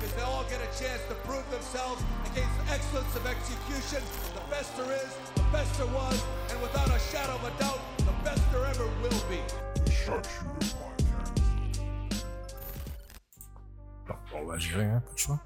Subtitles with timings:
[0.00, 2.02] because they all get a chance to prove themselves
[2.32, 4.02] against excellence of execution.
[4.34, 7.80] The best there is, the best there was, and without a shadow of a doubt,
[7.98, 9.40] the best there ever will be.
[9.84, 12.24] The Sharpshooter Podcast.
[14.08, 15.40] Bon, on va gérer, hein, pas le choix.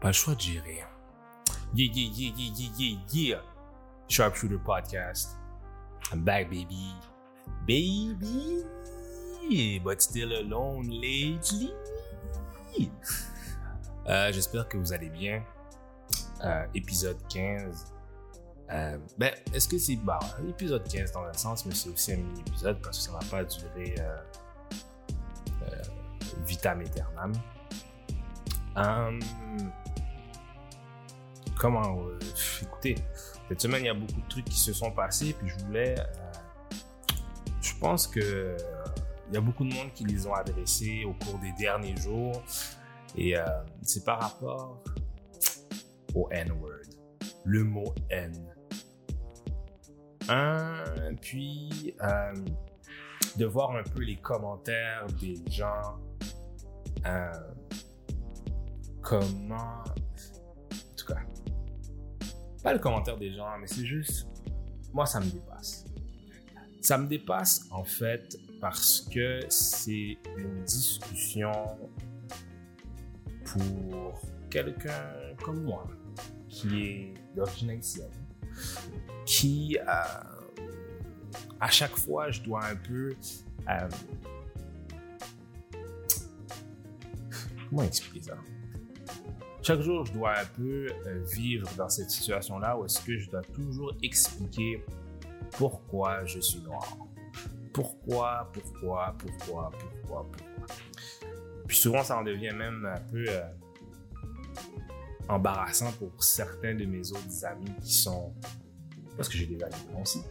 [0.00, 0.84] Pas le choix de gérer.
[1.72, 3.40] Yeah, yeah, yeah, yeah, yeah, yeah, yeah.
[4.08, 5.36] Sharpshooter Podcast.
[6.10, 6.92] I'm back, baby.
[7.66, 8.64] Baby!
[9.84, 11.72] But still alone lately.
[14.08, 15.44] Euh, J'espère que vous allez bien.
[16.44, 17.92] Euh, épisode 15.
[18.72, 19.96] Euh, ben, est-ce que c'est.
[19.96, 23.20] Bah, épisode 15 dans un sens, mais c'est aussi un mini-épisode parce que ça va
[23.30, 23.94] pas durer
[26.46, 27.32] vitam aeternam.
[28.76, 29.20] Hum,
[31.58, 31.98] comment.
[32.62, 32.96] écoutez,
[33.48, 35.94] cette semaine, il y a beaucoup de trucs qui se sont passés, puis je voulais.
[37.60, 38.56] je pense que
[39.30, 42.42] il y a beaucoup de monde qui les ont adressés au cours des derniers jours.
[43.16, 43.44] Et euh,
[43.82, 44.82] c'est par rapport
[46.14, 46.70] au N-word.
[47.44, 48.32] Le mot N.
[51.20, 52.34] Puis euh,
[53.36, 55.98] de voir un peu les commentaires des gens.
[57.06, 57.30] euh,
[59.00, 59.54] comment.
[59.54, 61.20] En tout cas.
[62.62, 64.26] Pas le commentaire des gens, mais c'est juste.
[64.92, 65.84] Moi, ça me dépasse.
[66.80, 71.52] Ça me dépasse en fait parce que c'est une discussion
[73.44, 75.86] pour quelqu'un comme moi
[76.48, 78.10] qui est d'origine haïtienne,
[79.24, 79.92] qui euh,
[81.60, 83.14] à chaque fois je dois un peu
[83.68, 83.88] euh,
[87.68, 88.36] comment expliquer ça?
[89.62, 93.16] Chaque jour je dois un peu euh, vivre dans cette situation là où est-ce que
[93.16, 94.84] je dois toujours expliquer
[95.52, 96.98] pourquoi je suis noir
[97.72, 100.76] pourquoi pourquoi pourquoi pourquoi pourquoi
[101.66, 103.42] puis souvent ça en devient même un peu euh,
[105.28, 108.32] embarrassant pour certains de mes autres amis qui sont
[109.16, 110.22] parce que j'ai des amis aussi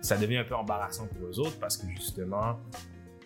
[0.00, 2.60] ça devient un peu embarrassant pour eux autres parce que justement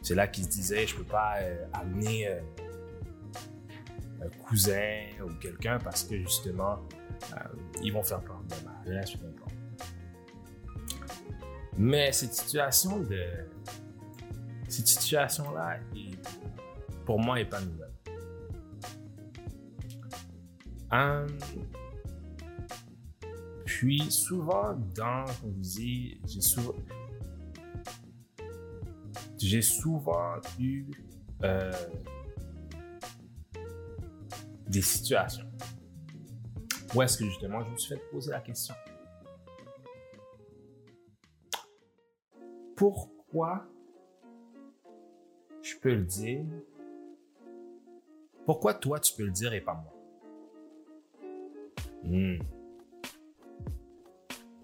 [0.02, 2.41] c'est là qu'ils se disaient je peux pas euh, amener euh,
[4.24, 6.78] un cousin ou quelqu'un parce que justement
[7.82, 9.38] ils vont faire peur de mariage ou n'importe.
[11.78, 13.25] Mais cette situation de
[14.69, 15.78] cette situation là
[17.06, 17.89] pour moi est pas nouvelle
[23.78, 26.75] puis souvent dans, comme je dis, j'ai souvent,
[29.39, 30.84] j'ai souvent eu
[31.45, 31.71] euh,
[34.66, 35.47] des situations
[36.93, 38.75] où est-ce que justement je me suis fait poser la question.
[42.78, 43.66] Pourquoi
[45.62, 46.44] je peux le dire?
[48.47, 49.93] Pourquoi toi tu peux le dire et pas moi?
[52.05, 52.39] Hmm.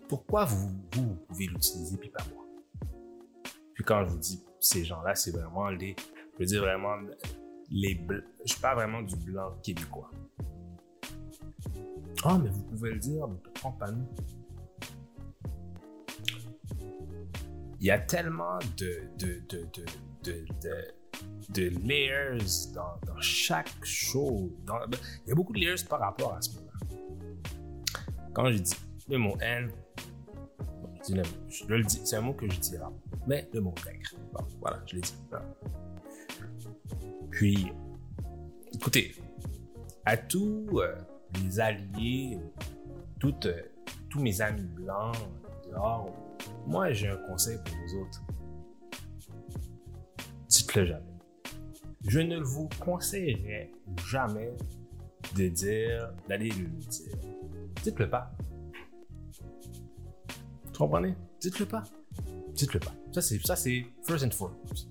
[0.09, 2.47] Pourquoi vous, vous, pouvez l'utiliser puis pas moi?
[3.75, 5.97] Puis quand je vous dis ces gens-là, c'est vraiment les,
[6.35, 6.95] je veux dire vraiment
[7.69, 8.01] les.
[8.45, 10.13] Je parle vraiment du blanc québécois.
[12.23, 14.07] Ah, mais vous pouvez le dire, mais pourquoi pas nous?
[17.85, 19.69] Il y a tellement de, de, de,
[20.23, 20.45] de,
[21.51, 24.53] de, layers dans, chaque chose.
[24.65, 24.79] Dans-
[25.27, 26.97] il y a beaucoup de layers par rapport à ce mot-là.
[28.33, 28.75] Quand je dis
[29.07, 29.71] le mot bon,
[31.07, 32.91] je, le- dis, c'est un mot que je dis là.
[33.27, 35.15] Mais le mot nègre, bon, voilà, je l'ai dit.
[37.33, 37.71] Puis,
[38.73, 39.15] écoutez,
[40.07, 40.95] à tous euh,
[41.35, 42.39] les alliés,
[43.21, 43.61] toutes, euh,
[44.09, 45.19] tous mes amis blancs
[45.71, 46.34] dehors,
[46.67, 48.23] moi j'ai un conseil pour vous autres.
[50.49, 51.15] Dites-le jamais.
[52.07, 53.71] Je ne vous conseillerais
[54.07, 54.53] jamais
[55.35, 57.17] de dire, d'aller le dire.
[57.83, 58.31] Dites-le pas.
[60.65, 61.15] Vous comprenez?
[61.41, 61.83] Dites-le pas.
[62.53, 62.95] Dites-le pas.
[63.13, 64.89] Ça, c'est, ça, c'est first and foremost.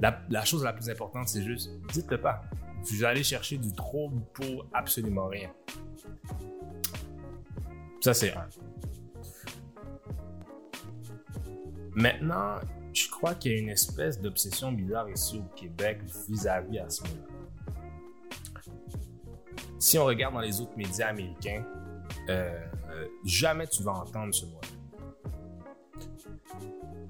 [0.00, 2.42] La, la chose la plus importante, c'est juste, dites-le pas.
[2.82, 5.50] Vous allez chercher du trouble pour absolument rien.
[8.00, 8.46] Ça, c'est un.
[11.96, 12.56] Maintenant,
[12.92, 17.02] je crois qu'il y a une espèce d'obsession bizarre ici au Québec vis-à-vis à ce
[17.04, 17.36] moment-là.
[19.78, 21.64] Si on regarde dans les autres médias américains,
[22.28, 24.60] euh, euh, jamais tu vas entendre ce mot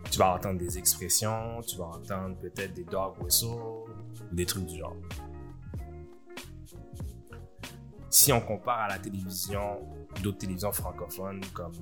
[0.09, 3.91] Tu vas entendre des expressions, tu vas entendre peut-être des dog whistles,
[4.31, 4.94] des trucs du genre.
[8.09, 9.81] Si on compare à la télévision,
[10.23, 11.73] d'autres télévisions francophones comme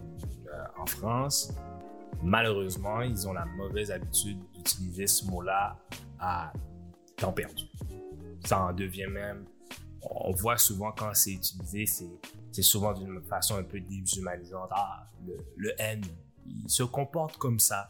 [0.49, 1.53] euh, en France,
[2.23, 5.77] malheureusement, ils ont la mauvaise habitude d'utiliser ce mot-là
[6.19, 6.53] à
[7.17, 7.65] temps perdu.
[8.45, 9.45] ça en devient même.
[10.03, 14.69] On voit souvent quand c'est utilisé, c'est, souvent d'une façon un peu déshumanisante.
[14.73, 16.03] Ah, le, le N,
[16.47, 17.89] il se comporte comme ça.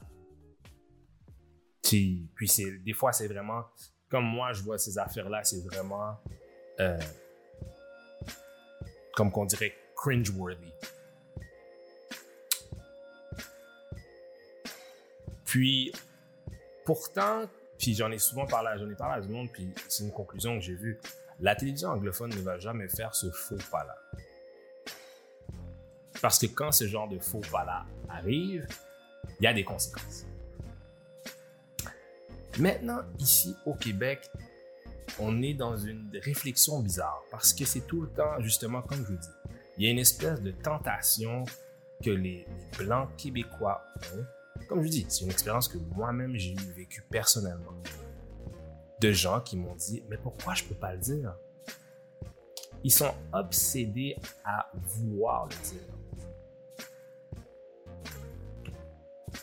[1.82, 2.50] Puis, puis
[2.85, 3.65] des fois, c'est vraiment,
[4.09, 6.17] comme moi, je vois ces affaires-là, c'est vraiment,
[6.81, 6.99] euh,
[9.15, 10.73] comme qu'on dirait, cringe-worthy.
[15.55, 15.93] Puis,
[16.85, 17.45] pourtant,
[17.79, 20.11] puis j'en ai souvent parlé, j'en ai parlé à tout le monde, puis c'est une
[20.11, 20.99] conclusion que j'ai vue.
[21.39, 23.97] La télévision anglophone ne va jamais faire ce faux pas-là.
[26.21, 28.67] Parce que quand ce genre de faux pas-là arrive,
[29.39, 30.27] il y a des conséquences.
[32.59, 34.29] Maintenant, ici au Québec,
[35.21, 39.12] on est dans une réflexion bizarre parce que c'est tout le temps, justement, comme je
[39.12, 41.45] vous dis, il y a une espèce de tentation
[42.03, 42.45] que les,
[42.77, 43.85] Blancs québécois
[44.17, 44.25] ont.
[44.69, 47.73] Comme je dis, c'est une expérience que moi-même j'ai vécue personnellement.
[49.01, 51.35] De gens qui m'ont dit, mais pourquoi je peux pas le dire?
[52.83, 55.83] Ils sont obsédés à vouloir le dire.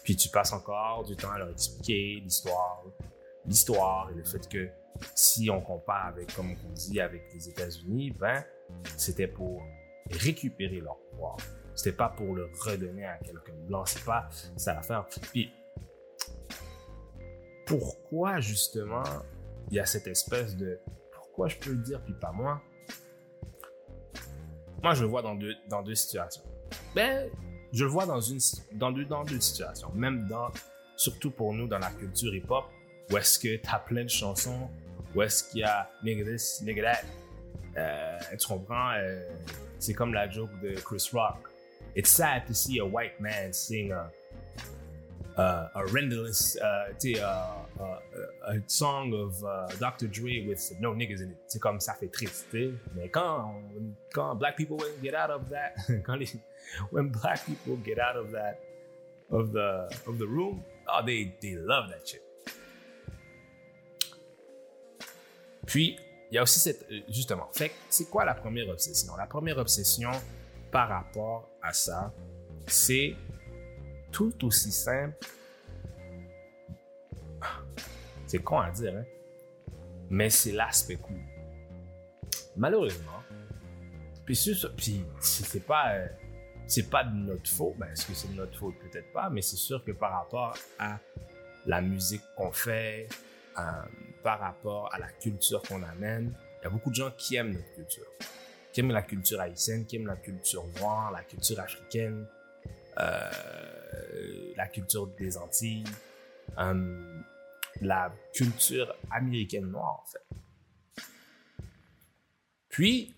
[0.04, 2.84] Puis tu passes encore du temps à leur expliquer l'histoire,
[3.46, 4.70] l'histoire et le fait que
[5.16, 8.44] si on compare avec, comme on dit, avec les États-Unis, ben,
[8.98, 9.64] c'était pour
[10.10, 11.38] récupérer leur pouvoir.
[11.82, 13.84] C'était pas pour le redonner à quelqu'un blanc.
[13.88, 15.08] C'est pas ça l'affaire.
[15.32, 15.52] Puis,
[17.66, 19.02] pourquoi justement
[19.72, 20.80] il y a cette espèce de
[21.12, 22.62] pourquoi je peux le dire puis pas moi?
[24.84, 26.44] Moi, je le vois dans deux, dans deux situations.
[26.94, 27.32] Ben,
[27.74, 28.40] je le vois dans une,
[28.74, 29.92] dans deux, dans deux situations.
[29.96, 30.50] Même dans,
[30.96, 32.66] surtout pour nous dans la culture hip-hop,
[33.12, 34.70] où est-ce que tu as plein de chansons,
[35.16, 37.08] où est-ce qu'il y a nigga this, nigga that.
[37.76, 38.92] Euh, tu comprends?
[38.98, 39.28] Euh,
[39.80, 41.51] c'est comme la joke de Chris Rock.
[41.94, 44.10] It's sad to see a white man sing a,
[45.38, 50.08] a renderless, uh, a, a, song of uh, Dr.
[50.08, 51.38] Dre with no niggas in it.
[51.48, 52.48] C'est comme ça fait triste.
[52.96, 53.62] Mais quand,
[54.14, 56.34] quand black people get out of that, quand les,
[56.92, 58.60] when black people get out of that,
[59.30, 62.22] of the, of the room, oh, they, love that shit.
[65.66, 65.98] Puis,
[66.32, 66.86] il y a aussi cette.
[66.92, 67.50] euh, Justement,
[67.90, 69.16] c'est quoi la première obsession?
[69.16, 70.12] La première obsession
[70.72, 72.14] par rapport à ça,
[72.68, 73.16] c'est
[74.12, 75.18] tout aussi simple.
[78.26, 79.06] C'est con à dire, hein?
[80.10, 81.20] Mais c'est l'aspect cool.
[82.56, 83.22] Malheureusement,
[84.26, 84.38] puis
[84.78, 85.94] puis c'est pas.
[85.96, 86.08] euh,
[86.68, 87.76] c'est pas de notre faute.
[87.78, 88.76] Ben, est-ce que c'est de notre faute?
[88.80, 91.00] Peut-être pas, mais c'est sûr que par rapport à
[91.66, 93.10] la musique qu'on fait,
[93.60, 93.62] euh,
[94.24, 97.54] par rapport à la culture qu'on amène, il y a beaucoup de gens qui aiment
[97.54, 98.06] notre culture,
[98.72, 102.26] qui aiment la culture haïtienne, qui aiment la culture noire, la culture africaine,
[103.00, 103.32] euh,
[104.56, 105.84] la culture des Antilles,
[106.58, 107.22] euh,
[107.82, 111.04] la culture américaine noire, en fait.
[112.70, 113.14] Puis,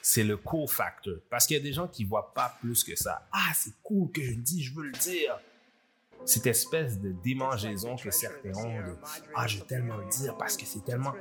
[0.00, 1.14] c'est le cool factor.
[1.28, 3.26] Parce qu'il y a des gens qui voient pas plus que ça.
[3.32, 5.38] Ah, c'est cool que je dis, je veux le dire.
[6.24, 8.96] Cette espèce de démangeaison que certains ont de
[9.34, 11.12] Ah, je veux tellement le dire parce que c'est tellement.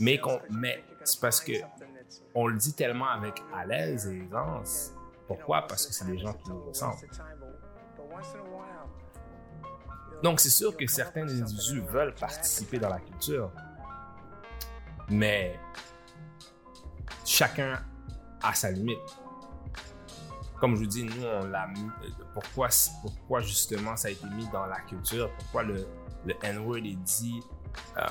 [0.00, 0.20] Mais,
[0.50, 1.52] mais c'est parce que
[2.34, 4.92] on le dit tellement avec à l'aise et aisance.
[5.26, 5.62] Pourquoi?
[5.66, 6.96] Parce que c'est des gens qui nous ressemblent.
[10.22, 13.50] Donc, c'est sûr que certains individus veulent participer dans la culture,
[15.08, 15.58] mais
[17.24, 17.78] chacun
[18.42, 18.98] a sa limite.
[20.58, 21.90] Comme je vous dis, nous, on l'a mis.
[22.32, 22.68] Pourquoi,
[23.02, 25.30] pourquoi justement ça a été mis dans la culture?
[25.38, 25.86] Pourquoi le,
[26.24, 27.42] le N-word est dit,
[27.98, 28.06] euh,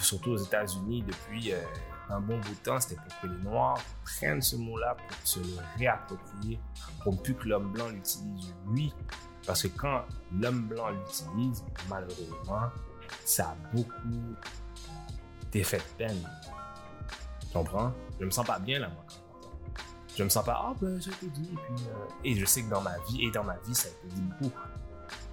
[0.00, 1.62] surtout aux États-Unis, depuis euh,
[2.10, 5.40] un bon bout de temps, c'était pour que les Noirs prennent ce mot-là pour se
[5.40, 6.60] le réapproprier,
[7.02, 8.92] pour plus que l'homme blanc l'utilise lui.
[9.46, 12.70] Parce que quand l'homme blanc l'utilise, malheureusement,
[13.24, 14.34] ça a beaucoup
[15.52, 16.28] d'effets de peine.
[17.40, 17.92] Tu comprends?
[18.18, 19.04] Je me sens pas bien là, moi.
[20.16, 22.62] Je me sens pas, ah ben ça a été dit, puis, euh, et je sais
[22.62, 24.54] que dans ma vie, et dans ma vie, ça a dit beaucoup.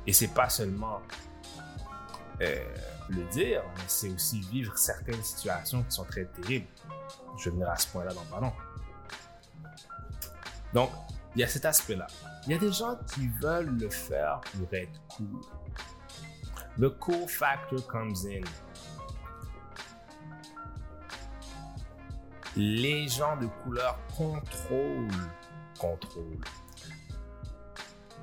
[0.08, 1.02] Et c'est pas seulement
[2.42, 2.76] euh,
[3.12, 6.68] le dire, mais c'est aussi vivre certaines situations qui sont très terribles.
[7.38, 8.54] Je vais venir à ce point-là dans pas long.
[10.74, 10.90] Donc,
[11.36, 12.08] il y a cet aspect-là.
[12.46, 15.42] Il y a des gens qui veulent le faire pour être cool.
[16.80, 18.42] The cool factor comes in.
[22.56, 25.08] Les gens de couleur contrôlent,
[25.80, 26.44] contrôlent.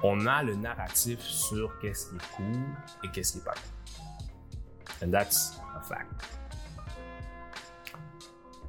[0.02, 2.64] On a le narratif sur qu'est-ce qui est cool
[3.04, 3.77] et qu'est-ce qui est pas cool.
[5.02, 6.24] And that's a fact.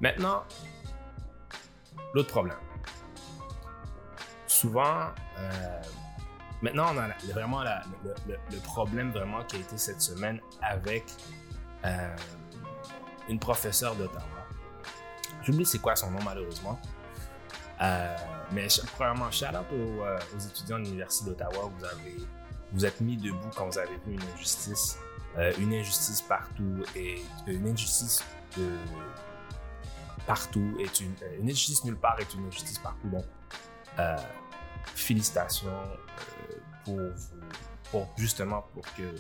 [0.02, 0.44] Maintenant,
[2.14, 2.58] l'autre problème.
[4.48, 5.08] Souvent,
[5.38, 5.82] euh,
[6.62, 11.06] maintenant, on a vraiment le, problème vraiment qui a été cette semaine avec
[11.86, 12.16] euh,
[13.28, 14.24] une professeure d'Ottawa.
[15.44, 16.80] J'oublie c'est quoi son nom malheureusement.
[17.82, 18.16] Euh,
[18.52, 21.70] mais premièrement, shout out aux, aux étudiants de l'Université d'Ottawa.
[21.78, 22.18] Vous avez,
[22.74, 24.98] vous êtes mis debout quand vous avez vu une injustice,
[25.38, 28.24] euh, une injustice partout et une injustice
[30.28, 33.10] partout est une, une injustice nulle part est une injustice partout.
[33.10, 33.26] Donc,
[33.98, 34.18] euh,
[34.96, 35.68] félicitations
[36.88, 37.14] euh,
[37.92, 39.16] pour vous, justement pour que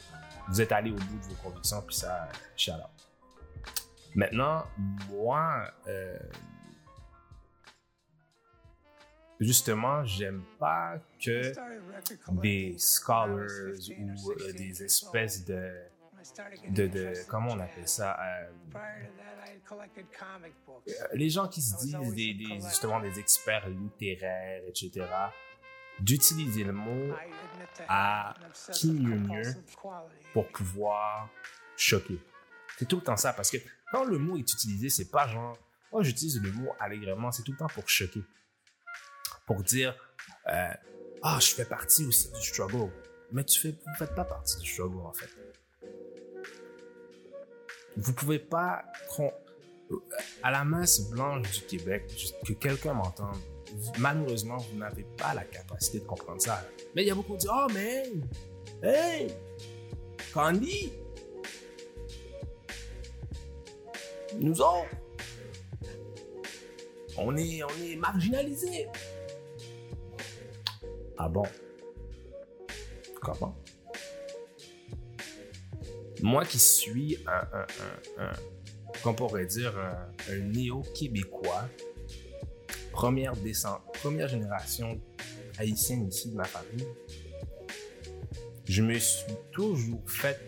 [0.47, 3.09] vous êtes allé au bout de vos convictions puis ça, shout out.
[4.15, 4.65] Maintenant,
[5.09, 6.17] moi, euh,
[9.39, 11.53] justement, j'aime pas que
[12.41, 13.47] des scholars
[13.99, 18.49] ou euh, des espèces de, comment on appelle ça, euh,
[21.13, 25.05] les gens qui se disent des, justement des experts littéraires, etc.,
[25.99, 27.13] d'utiliser le mot
[27.87, 28.33] à
[28.73, 29.55] qui mieux mieux
[30.33, 31.29] pour pouvoir
[31.75, 32.19] choquer.
[32.77, 33.57] C'est tout le temps ça, parce que
[33.91, 35.57] quand le mot est utilisé, c'est pas genre,
[35.91, 38.23] oh, j'utilise le mot allègrement, c'est tout le temps pour choquer.
[39.49, 39.95] Pour dire,
[40.47, 40.69] euh,
[41.23, 42.91] ah, je fais partie aussi du struggle.
[43.31, 45.29] Mais tu fais, vous faites pas partie du struggle, en fait.
[47.97, 49.33] Vous pouvez pas, con-
[50.43, 52.03] à la masse blanche du Québec,
[52.45, 53.37] que quelqu'un m'entende,
[53.97, 56.63] malheureusement, vous n'avez pas la capacité de comprendre ça.
[56.93, 58.29] Mais il y a beaucoup de oh, man,
[58.83, 59.33] hey,
[60.31, 60.93] Candy,
[64.39, 64.95] nous autres,
[67.17, 68.87] on est, on est marginalisés.
[71.21, 71.43] Ah bon?
[73.21, 73.53] Comment?
[76.21, 77.65] Moi qui suis un,
[79.45, 81.67] dire un, un néo-québécois,
[82.91, 84.99] première descente, première génération
[85.57, 86.87] haïtienne ici de ma famille,
[88.65, 90.39] je me suis toujours fait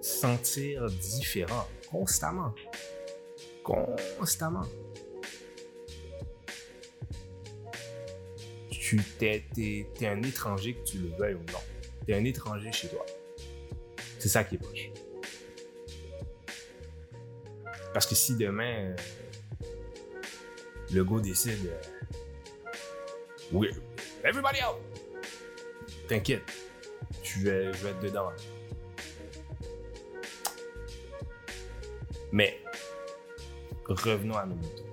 [0.00, 2.54] sentir différent, constamment.
[3.64, 4.64] Constamment.
[8.88, 11.58] Tu t'es, t'es- t'es un étranger que tu le veuilles ou non.
[12.06, 13.04] T'es un étranger chez toi.
[14.18, 14.88] C'est ça qui est poche.
[17.92, 18.96] Parce que si demain, euh,
[20.90, 22.70] le go décide, euh,
[23.52, 23.68] oui,
[24.24, 24.78] everybody out!
[26.08, 26.50] T'inquiète,
[27.22, 28.32] je vais, je vais être dedans.
[32.32, 32.58] Mais,
[33.84, 34.87] revenons à nos moutons.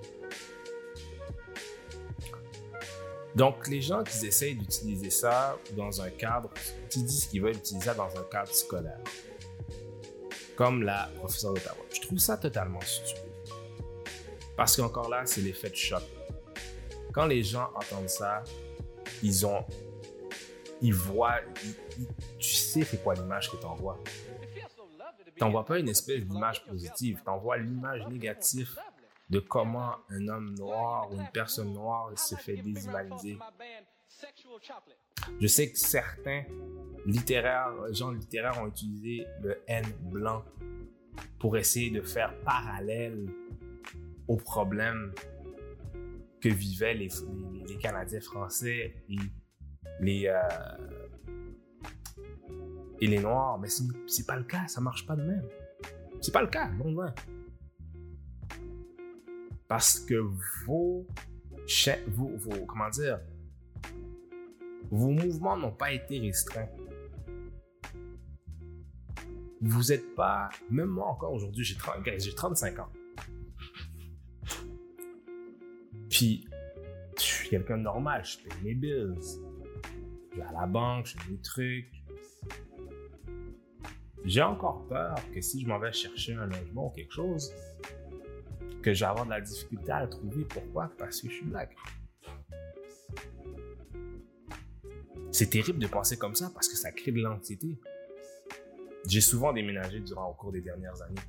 [3.36, 6.48] Donc, les gens qui essayent d'utiliser ça dans un cadre,
[6.88, 8.98] qui disent qu'ils veulent utiliser ça dans un cadre scolaire,
[10.56, 13.22] comme la professeure d'Ottawa, je trouve ça totalement stupide.
[14.56, 16.02] Parce qu'encore là, c'est l'effet de choc.
[17.12, 18.42] Quand les gens entendent ça,
[19.22, 19.66] ils ont.
[20.80, 21.40] Ils voient.
[22.38, 24.02] tu sais, c'est quoi l'image que tu envoies.
[25.38, 28.74] T'envoies pas une espèce d'image positive, t'envoies l'image négative
[29.28, 33.38] de comment un homme noir ou une personne noire se fait déshumaniser.
[35.40, 36.44] Je sais que certains
[37.04, 40.44] littéraires, gens littéraires ont utilisé le N blanc
[41.38, 43.26] pour essayer de faire parallèle
[44.28, 45.12] aux problèmes
[46.40, 47.08] que vivaient les,
[47.80, 49.18] Canadiens français et
[50.00, 50.38] les, euh,
[53.20, 53.58] Noirs.
[53.58, 53.68] Mais
[54.06, 55.48] c'est pas le cas, ça marche pas de même.
[56.20, 57.12] C'est pas le cas, non, non.
[59.68, 60.14] Parce que
[60.64, 61.06] vos,
[62.68, 63.20] comment dire,
[64.90, 66.68] vos mouvements n'ont pas été restreints.
[69.60, 72.92] Vous êtes pas, même moi encore aujourd'hui, j'ai 30 guys, j'ai 35 ans.
[76.10, 76.46] Puis,
[77.18, 79.16] je suis quelqu'un de normal, je paye mes bills.
[80.32, 81.90] Je vais à la banque, je fais mes trucs.
[84.24, 87.52] J'ai encore peur que si je m'en vais chercher un logement ou quelque chose,
[88.86, 90.44] que je vais avoir de la difficulté à le trouver.
[90.44, 90.88] Pourquoi?
[90.96, 91.74] Parce que je suis black.
[95.32, 97.80] C'est terrible de penser comme ça parce que ça crée de l'anxiété.
[99.08, 101.20] J'ai souvent déménagé durant au cours des dernières années.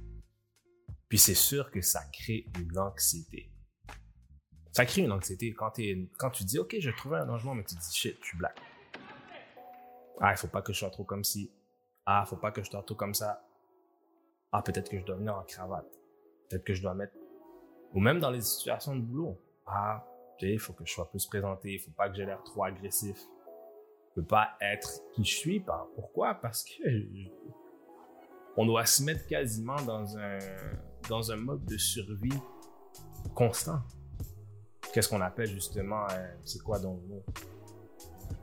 [1.09, 3.51] Puis c'est sûr que ça crée une anxiété.
[4.71, 7.55] Ça crée une anxiété quand, t'es- quand tu dis, OK, je vais trouver un logement,
[7.55, 8.55] mais tu dis, shit, je suis black.
[10.21, 11.49] Ah, il faut pas que je sois trop comme ci.
[12.05, 13.43] Ah, faut pas que je sois trop comme ça.
[14.51, 15.87] Ah, peut-être que je dois venir en cravate.
[16.49, 17.13] Peut-être que je dois mettre.
[17.93, 19.37] Ou même dans les situations de boulot.
[19.65, 20.05] Ah,
[20.41, 21.73] il faut que je sois plus présenté.
[21.73, 23.17] Il faut pas que j'ai l'air trop agressif.
[24.09, 25.63] Je peux pas être qui je suis.
[25.95, 26.35] Pourquoi?
[26.35, 26.83] Parce que
[28.55, 30.39] on doit se mettre quasiment dans un,
[31.07, 32.39] dans un mode de survie
[33.35, 33.81] constant.
[34.91, 37.23] Qu'est-ce qu'on appelle justement, euh, c'est quoi donc le mot?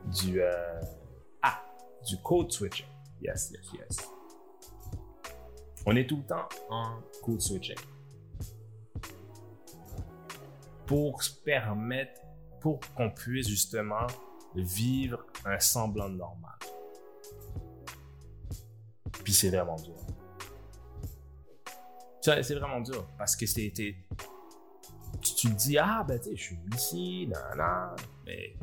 [0.06, 0.80] Du, euh,
[1.42, 1.60] ah,
[2.06, 2.86] du code switching.
[3.20, 4.10] Yes, yes, yes.
[5.84, 7.76] On est tout le temps en code switching.
[10.94, 12.20] Pour permettre,
[12.60, 14.06] pour qu'on puisse justement
[14.54, 16.54] vivre un semblant de normal.
[19.24, 19.96] Puis c'est vraiment dur.
[22.20, 23.96] C'est vraiment dur parce que c'était.
[25.20, 28.54] Tu, tu te dis, ah, ben, tu sais, je suis ici, nan, nan, mais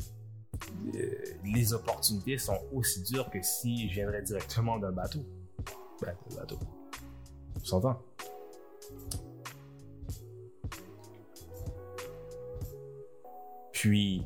[0.95, 1.11] euh,
[1.43, 5.25] les opportunités sont aussi dures que si je viendrais directement d'un bateau.
[6.01, 6.59] Ben, d'un bateau.
[7.61, 8.01] Tu s'entend?
[13.81, 14.23] Puis,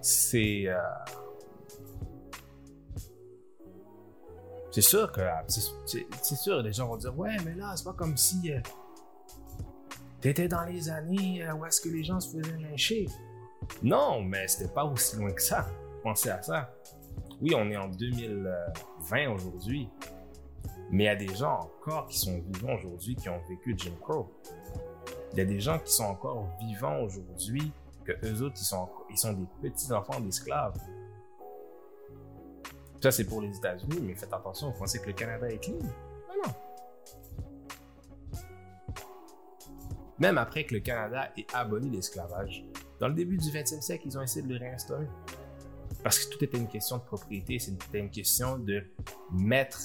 [0.00, 0.64] c'est.
[0.66, 0.76] euh,
[4.72, 5.20] c'est sûr que.
[5.46, 8.52] C'est c'est- c'est sûr, les gens vont dire Ouais, mais là, c'est pas comme si.
[8.52, 8.58] euh,
[10.20, 13.06] T'étais dans les années euh, où est-ce que les gens se faisaient lyncher.
[13.84, 15.64] Non, mais c'était pas aussi loin que ça.
[16.02, 16.74] Pensez à ça.
[17.40, 19.88] Oui, on est en 2020 aujourd'hui.
[20.90, 23.92] Mais il y a des gens encore qui sont vivants aujourd'hui qui ont vécu Jim
[24.00, 24.34] Crow.
[25.32, 27.72] Il y a des gens qui sont encore vivants aujourd'hui
[28.04, 30.78] que eux autres, ils sont, ils sont des petits enfants d'esclaves.
[33.00, 35.74] Ça, c'est pour les États-Unis, mais faites attention, vous pensez que le Canada est clean?
[35.76, 36.54] Non, non.
[40.18, 42.64] Même après que le Canada ait aboli l'esclavage,
[42.98, 45.06] dans le début du 20e siècle, ils ont essayé de le réinstaurer.
[46.02, 48.82] Parce que tout était une question de propriété, c'était une question de
[49.32, 49.78] mettre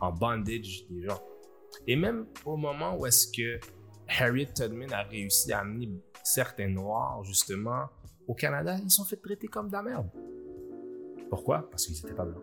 [0.00, 1.20] en bondage des gens.
[1.86, 3.60] Et même au moment où est-ce que
[4.08, 5.90] Harriet Tubman a réussi à amener
[6.24, 7.86] certains Noirs, justement,
[8.26, 10.08] au Canada, ils sont fait traiter comme de la merde.
[11.30, 11.68] Pourquoi?
[11.70, 12.42] Parce qu'ils n'étaient pas blancs.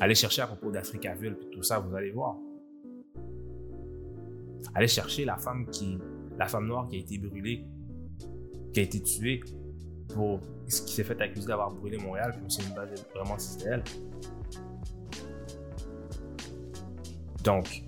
[0.00, 2.36] Allez chercher à propos d'Africaville et tout ça, vous allez voir.
[4.74, 5.98] Allez chercher la femme qui,
[6.36, 7.64] la femme noire qui a été brûlée,
[8.72, 9.40] qui a été tuée
[10.14, 13.70] pour ce qui s'est fait accuser d'avoir brûlé Montréal, puis souviens pas vraiment si c'était
[13.70, 13.84] elle.
[17.48, 17.82] Donc,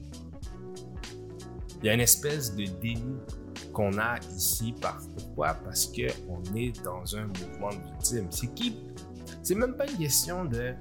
[1.82, 3.16] il y a une espèce de déni
[3.74, 4.74] qu'on a ici.
[5.18, 5.52] Pourquoi?
[5.52, 8.26] Parce qu'on est dans un mouvement de victime.
[8.30, 8.78] C'est qui?
[9.42, 10.72] C'est même pas une question de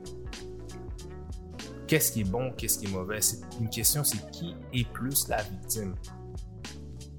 [1.88, 3.20] qu'est-ce qui est bon, qu'est-ce qui est mauvais.
[3.20, 5.94] C'est une question, c'est qui est plus la victime?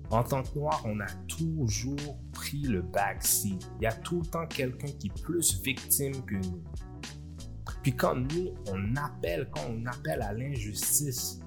[0.08, 3.62] En tant que noir, on a toujours pris le backseat.
[3.80, 6.62] Il y a tout le temps quelqu'un qui est plus victime que nous.
[7.82, 11.40] Puis quand nous, on appelle, quand on appelle à l'injustice,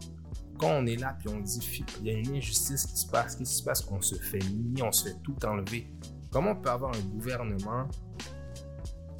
[0.57, 3.35] quand on est là puis on dit il y a une injustice qui se passe,
[3.35, 3.85] qu'est-ce qui se passe?
[3.91, 5.87] On se fait nier, on se fait tout enlever.
[6.31, 7.87] Comment on peut avoir un gouvernement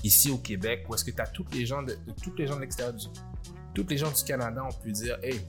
[0.04, 2.56] ici au Québec où est-ce que tu as toutes les gens de, de- les gens
[2.56, 3.06] de l'extérieur du
[3.74, 5.40] toutes les gens du Canada ont pu dire hey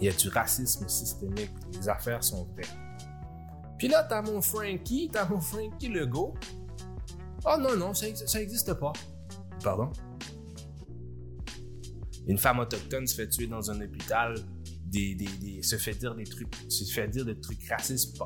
[0.00, 2.68] il y a du racisme systémique, les affaires sont vraies.
[3.78, 6.34] Puis là, t'as mon Frankie, t'as mon Frankie Legault.
[7.46, 8.92] Oh non, non, ça, ex- ça existe pas.
[9.64, 9.90] Pardon?
[12.26, 14.34] Une femme autochtone se fait tuer dans un hôpital,
[15.62, 18.18] se fait dire des trucs, se fait dire des trucs racistes.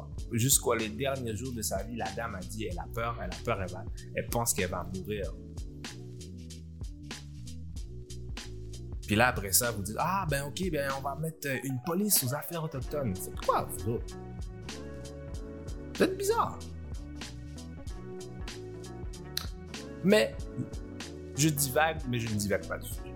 [0.76, 3.44] les derniers jours de sa vie, la dame a dit, elle a peur, elle a
[3.44, 3.84] peur, elle, va,
[4.30, 5.32] pense qu'elle va mourir.
[9.06, 11.80] Puis là, après ça, vous dites, ah ben ok, ben on va mettre euh, une
[11.84, 13.16] police aux affaires autochtones.
[13.16, 13.98] Faites quoi, vous?
[15.94, 16.58] Vous êtes bizarre.
[20.04, 20.36] Mais,
[21.36, 23.09] je divague, mais je ne divague pas du tout.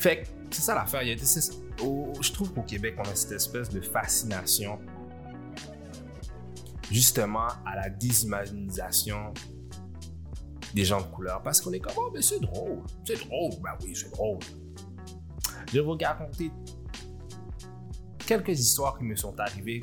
[0.00, 1.02] Fait que c'est ça l'affaire.
[1.02, 4.78] Je trouve qu'au Québec, on a cette espèce de fascination
[6.90, 9.34] justement à la déshumanisation
[10.72, 11.42] des gens de couleur.
[11.42, 12.78] Parce qu'on est comme, oh, mais c'est drôle.
[13.04, 13.52] C'est drôle.
[13.62, 14.38] Ben oui, c'est drôle.
[15.68, 16.50] Je vais vous raconter
[18.26, 19.82] quelques histoires qui me sont arrivées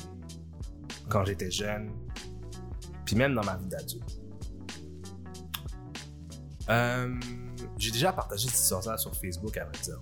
[1.10, 1.92] quand j'étais jeune,
[3.06, 4.20] puis même dans ma vie d'adulte.
[6.70, 7.20] Euh,
[7.78, 10.00] j'ai déjà partagé cette histoire sur Facebook, à vrai dire.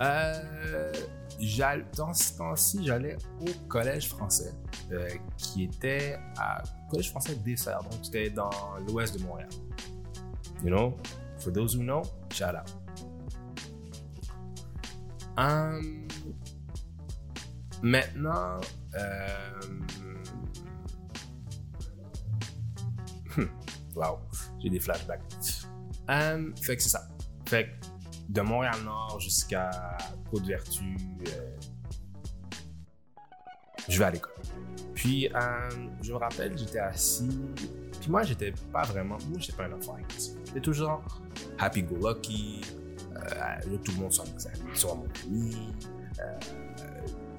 [0.00, 0.92] Euh,
[1.96, 4.52] dans ce temps-ci, j'allais au collège français,
[4.92, 8.50] euh, qui était à collège français Dessert, donc c'était dans
[8.88, 9.48] l'ouest de Montréal.
[10.62, 10.96] You know,
[11.38, 12.68] for those who know, shout out.
[15.36, 16.08] Hum,
[17.82, 18.60] maintenant,
[18.96, 19.60] euh,
[23.36, 23.46] hmm,
[23.94, 24.18] wow,
[24.60, 25.22] j'ai des flashbacks.
[26.08, 27.08] Hum, fait que c'est ça.
[27.46, 27.70] Fait que
[28.28, 29.70] de Montréal-Nord jusqu'à
[30.30, 30.96] Côte-Vertu,
[31.28, 31.56] euh,
[33.88, 34.34] je vais à l'école.
[34.94, 35.70] Puis, euh,
[36.02, 37.28] je me rappelle, j'étais assis.
[38.00, 39.16] Puis moi, j'étais pas vraiment.
[39.28, 39.96] Moi, j'étais pas un enfant.
[40.44, 41.02] J'étais toujours
[41.58, 42.60] happy-go-lucky.
[43.14, 44.24] Euh, tout le monde soit,
[44.74, 45.72] soit mon ami.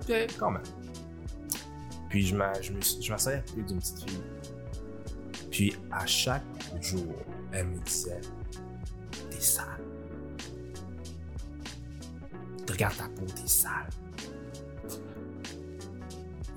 [0.09, 0.63] Euh, quand même.
[2.09, 4.21] Puis, je m'asseyais à côté d'une petite fille.
[5.51, 6.43] Puis, à chaque
[6.81, 7.15] jour,
[7.51, 8.21] elle me disait
[9.11, 9.65] T'es t'es sale.
[12.69, 13.89] Regarde ta peau, t'es sale.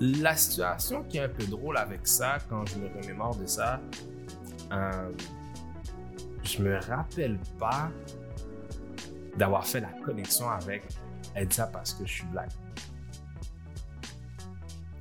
[0.01, 3.81] La situation qui est un peu drôle avec ça, quand je me remémore de ça,
[4.73, 5.13] euh,
[6.43, 7.91] je me rappelle pas
[9.37, 10.83] d'avoir fait la connexion avec
[11.35, 12.51] elle dit ça parce que je suis black.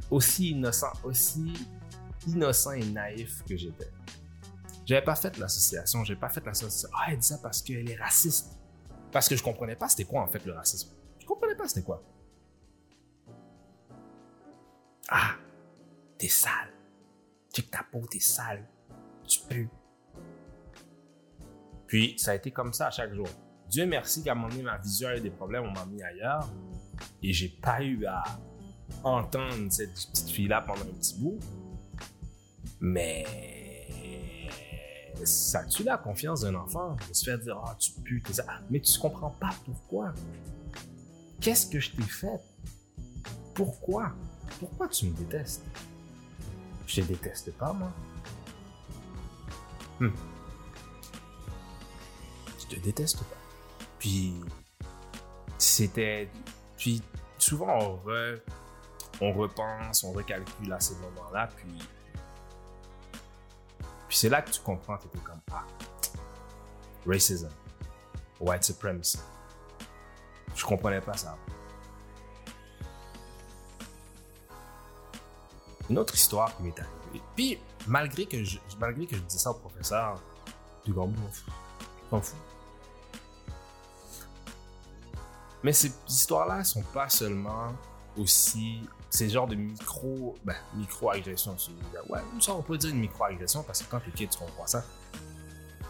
[0.10, 1.54] Aussi innocent, aussi
[2.28, 3.90] innocent et naïf que j'étais.
[4.92, 6.90] J'avais pas fait l'association, j'ai pas fait l'association.
[6.94, 8.60] Ah, elle dit ça parce qu'elle est raciste.
[9.10, 10.90] Parce que je comprenais pas c'était quoi en fait le racisme.
[11.18, 12.04] Je comprenais pas c'était quoi.
[15.08, 15.36] Ah,
[16.18, 16.74] t'es sale.
[17.56, 18.68] Que ta peau, t'es sale.
[19.26, 19.70] Tu pues.
[21.88, 23.30] Puis, ça a été comme ça à chaque jour.
[23.70, 26.04] Dieu merci qu'à un moment donné, ma vision a eu des problèmes, on m'a mis
[26.04, 26.50] ailleurs.
[27.24, 28.24] Et j'ai pas eu à
[29.06, 31.40] entendre cette petite fille-là pendant un petit bout.
[32.82, 33.51] Mais
[35.26, 38.46] ça tue la confiance d'un enfant de se faire dire Ah, tu pues, ça.
[38.70, 40.14] Mais tu comprends pas pourquoi.
[41.40, 42.40] Qu'est-ce que je t'ai fait?
[43.54, 44.12] Pourquoi?
[44.60, 45.64] Pourquoi tu me détestes?
[46.88, 47.92] Je te déteste pas, moi.
[50.00, 50.10] Hmm.
[52.60, 53.38] Je te déteste pas.
[53.98, 54.34] Puis,
[55.58, 56.30] c'était.
[56.78, 57.02] Puis,
[57.38, 58.00] souvent, on,
[59.22, 61.78] on repense, on recalcule à ces moments-là, puis.
[64.12, 65.64] Puis c'est là que tu comprends que t'es comme Ah,
[67.08, 67.48] racism,
[68.42, 69.20] white supremacy.
[70.54, 71.38] Je comprenais pas ça.
[75.90, 77.24] Une autre histoire qui m'est arrivée.
[77.38, 80.22] Puis, malgré que je, malgré que je disais ça au professeur,
[80.84, 81.08] du grand.
[82.12, 82.36] M'en fous.
[85.64, 87.74] Mais ces histoires-là sont pas seulement
[88.18, 91.58] aussi ces genres de micro, ben, micro-agressions.
[92.10, 94.84] Ouais, ça, on peut dire une micro-agression parce que quand tu tu comprends ça.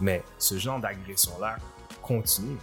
[0.02, 1.58] Mais ce genre d'agression-là
[2.02, 2.58] continue.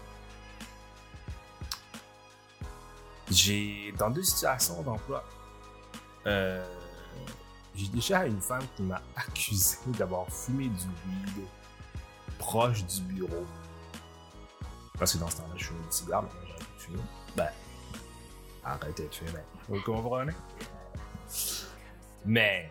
[3.30, 5.22] J'ai, dans deux situations d'emploi,
[6.26, 6.66] euh,
[7.76, 11.46] j'ai déjà une femme qui m'a accusé d'avoir fumé du weed
[12.38, 13.46] proche du bureau.
[14.98, 16.98] Parce que dans ce temps-là, je fumais une cigare, mais j'aurais pu fumer.
[16.98, 17.17] Ben,
[18.72, 19.42] arrêtez de fumer.
[19.68, 20.32] Vous comprenez?
[22.24, 22.70] Mais,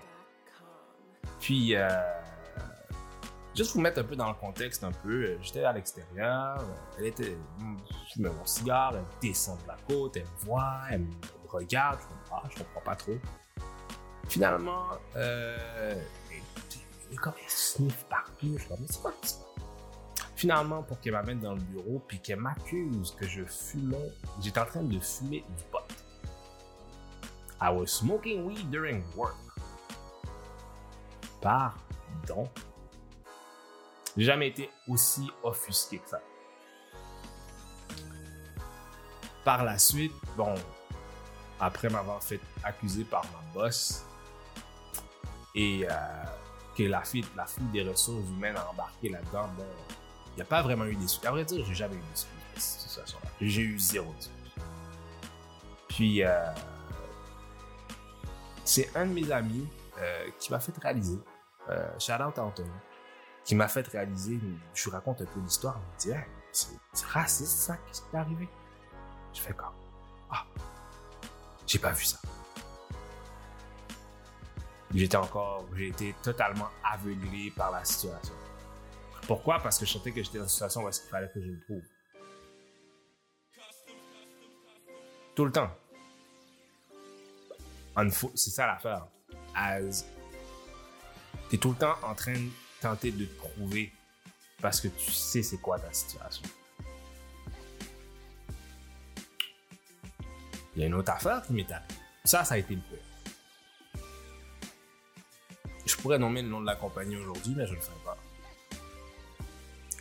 [1.39, 1.87] puis, euh,
[3.55, 6.63] juste vous mettre un peu dans le contexte un peu, euh, j'étais à l'extérieur,
[6.97, 11.01] elle était, je fumais mon cigare, elle descend de la côte, elle me voit, elle
[11.01, 11.13] me
[11.47, 13.17] regarde, je comprends, je comprends pas trop.
[14.27, 19.37] Finalement, euh, elle est comme elle sniffe partout, je me mais c'est quoi ça?
[20.35, 24.65] Finalement, pour qu'elle m'amène dans le bureau, puis qu'elle m'accuse que je fumais, j'étais en
[24.65, 25.76] train de fumer du pot.
[27.59, 29.35] I was smoking weed during work.
[31.41, 32.49] Pardon.
[34.15, 36.19] J'ai jamais été aussi offusqué que ça.
[39.43, 40.55] Par la suite, bon,
[41.59, 44.05] après m'avoir fait accuser par ma boss
[45.55, 45.93] et euh,
[46.75, 49.65] que la fille, la fille des ressources humaines a embarqué là-dedans, bon,
[50.31, 51.25] il n'y a pas vraiment eu d'excuses.
[51.25, 53.29] À vrai dire, j'ai jamais eu d'excuses dans cette situation-là.
[53.41, 54.33] J'ai eu zéro excuse.
[55.87, 56.51] Puis, euh,
[58.67, 59.65] c'est un de mes amis
[59.97, 61.17] euh, qui m'a fait réaliser,
[61.69, 62.13] euh, shout
[63.45, 64.39] qui m'a fait réaliser,
[64.73, 68.19] je lui raconte un peu l'histoire, il me dit, c'est raciste ça, qu'est-ce qui est
[68.19, 68.49] arrivé?
[69.33, 69.73] Je fais comme,
[70.29, 70.45] ah,
[71.65, 72.17] j'ai pas vu ça.
[74.93, 78.33] J'étais encore, j'ai été totalement aveuglé par la situation.
[79.27, 79.59] Pourquoi?
[79.59, 81.59] Parce que je sentais que j'étais dans une situation où il fallait que je me
[81.61, 81.83] prouve.
[85.35, 85.69] Tout le temps.
[88.35, 89.07] C'est ça l'affaire.
[89.55, 90.05] As.
[91.49, 92.49] T'es tout le temps en train de
[92.81, 93.91] tenter de te prouver
[94.61, 96.43] parce que tu sais c'est quoi ta situation.
[100.75, 101.93] Il y a une autre affaire qui m'est arrivée.
[102.23, 102.99] Ça, ça a été le pire.
[105.85, 108.17] Je pourrais nommer le nom de la compagnie aujourd'hui, mais je ne le ferai pas.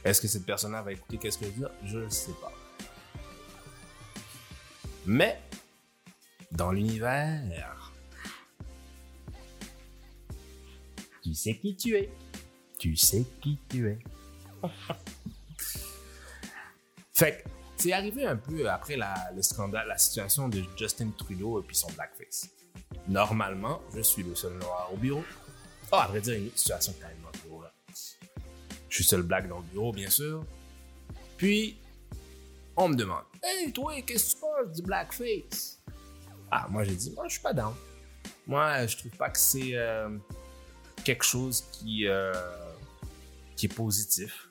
[0.04, 1.70] Est-ce que cette personne-là va écouter qu'est-ce que je veux dire?
[1.84, 2.52] Je ne sais pas.
[5.06, 5.40] Mais,
[6.50, 7.85] dans l'univers,
[11.36, 12.10] sais qui tu es.
[12.78, 13.98] Tu sais qui tu es.
[17.12, 21.62] fait que, c'est arrivé un peu après le scandale, la situation de Justin Trudeau et
[21.62, 22.48] puis son blackface.
[23.08, 25.22] Normalement, je suis le seul noir au bureau.
[25.92, 27.62] Oh, à vrai dire, une situation quand même au bureau.
[27.62, 27.72] Là.
[28.88, 30.44] Je suis seul black dans le bureau, bien sûr.
[31.36, 31.76] Puis,
[32.76, 35.80] on me demande Hey, toi, qu'est-ce que tu penses du blackface
[36.50, 37.74] Ah, moi, j'ai dit Moi, je suis pas down.
[38.46, 40.08] Moi, je trouve pas que c'est euh,
[41.06, 42.32] quelque chose qui, euh,
[43.54, 44.48] qui est positif.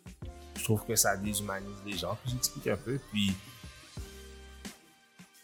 [0.58, 2.18] Je trouve que ça déshumanise les gens.
[2.24, 2.98] Puis j'explique un peu.
[3.12, 3.34] Puis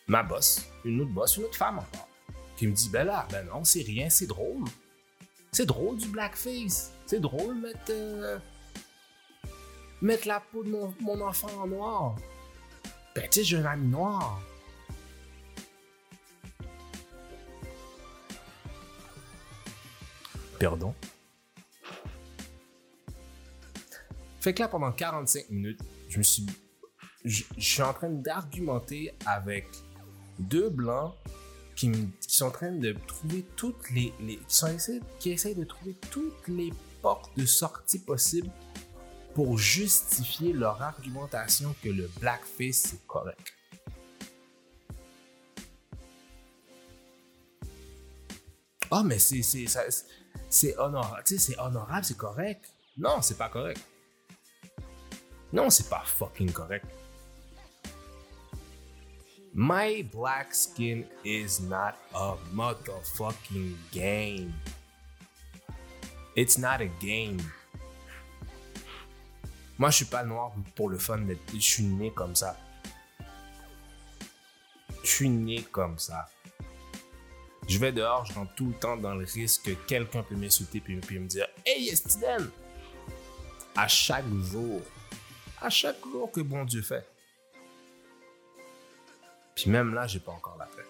[0.07, 2.07] ma boss, une autre boss, une autre femme encore,
[2.55, 4.63] qui me dit Ben là, ben non, c'est rien, c'est drôle.
[5.51, 6.93] C'est drôle du blackface.
[7.05, 8.39] C'est drôle mettre, euh,
[10.01, 12.15] mettre la peau de mon, mon enfant en noir.
[13.15, 14.41] Ben, tu sais, j'ai un ami noir.
[20.61, 20.93] Pardon.
[24.39, 26.45] Fait que là, pendant 45 minutes, je me suis.
[27.23, 29.67] Je, suis en train d'argumenter avec
[30.39, 31.13] deux blancs
[31.75, 34.11] qui, me- qui sont en train de trouver toutes les.
[34.47, 36.71] qui, essayés- qui essayent de trouver toutes les
[37.01, 38.49] portes de sortie possibles
[39.33, 43.53] pour justifier leur argumentation que le blackface c'est correct.
[48.89, 49.41] Ah, mais c'est
[50.51, 52.69] c'est honorable, c'est honorable, c'est correct.
[52.97, 53.79] Non, c'est pas correct.
[55.53, 56.85] Non, c'est pas fucking correct.
[59.53, 64.53] My black skin is not a motherfucking game.
[66.35, 67.39] It's not a game.
[69.77, 71.41] Moi, je suis pas noir pour le fun d'être.
[71.53, 72.57] Je suis né comme ça.
[75.03, 76.27] Je suis né comme ça.
[77.67, 80.79] Je vais dehors, je rentre tout le temps dans le risque que quelqu'un peut m'insulter
[80.79, 82.49] puis, puis me dire Hey, Steven!
[83.75, 84.81] À chaque jour.
[85.61, 87.07] À chaque jour que bon Dieu fait.
[89.55, 90.85] Puis même là, j'ai pas encore la paix.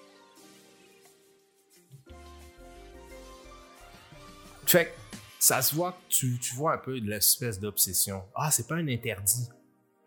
[4.66, 4.92] Fait que
[5.38, 8.24] ça se voit que tu, tu vois un peu de l'espèce d'obsession.
[8.34, 9.50] Ah, c'est pas un interdit.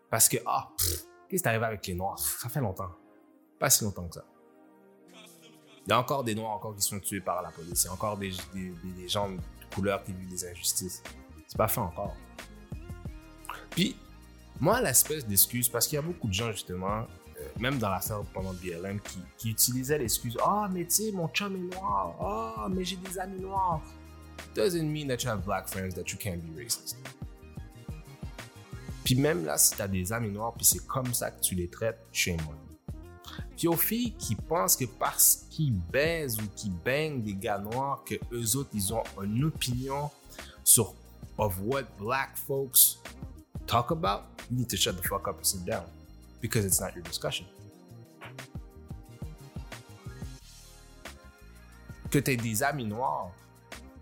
[0.09, 0.71] Parce que, ah,
[1.29, 2.17] qu'est-ce qui arrivé avec les Noirs?
[2.17, 2.91] Ça fait longtemps.
[3.59, 4.25] Pas si longtemps que ça.
[5.85, 7.83] Il y a encore des Noirs encore qui sont tués par la police.
[7.83, 8.31] Il y a encore des,
[9.07, 9.39] gens de
[9.73, 11.03] couleur qui vivent des injustices.
[11.47, 12.15] C'est pas fait encore.
[13.69, 13.95] Puis,
[14.59, 17.01] moi, l'espèce d'excuse, parce qu'il y a beaucoup de gens, justement,
[17.39, 21.27] euh, même dans l'affaire pendant BLM, qui, qui utilisaient l'excuse Ah, mais tu sais, mon
[21.27, 22.15] chum est noir.
[22.19, 23.81] Ah, mais j'ai des amis noirs.
[24.55, 26.97] Doesn't mean that you have black friends that you can't be racist.
[29.03, 31.69] Puis même là, si t'as des amis noirs, puis c'est comme ça que tu les
[31.69, 32.64] traites, on you.
[33.57, 38.03] Puis aux filles qui pensent que parce qu'ils baisent ou qu'ils baignent des gars noirs,
[38.05, 40.11] que eux autres, ils ont une opinion
[40.63, 40.93] sur
[41.37, 42.97] of what black folks
[43.67, 45.85] talk about, you need to shut the fuck up and sit down.
[46.41, 47.45] Because it's not your discussion.
[52.11, 53.31] Que tu des amis noirs,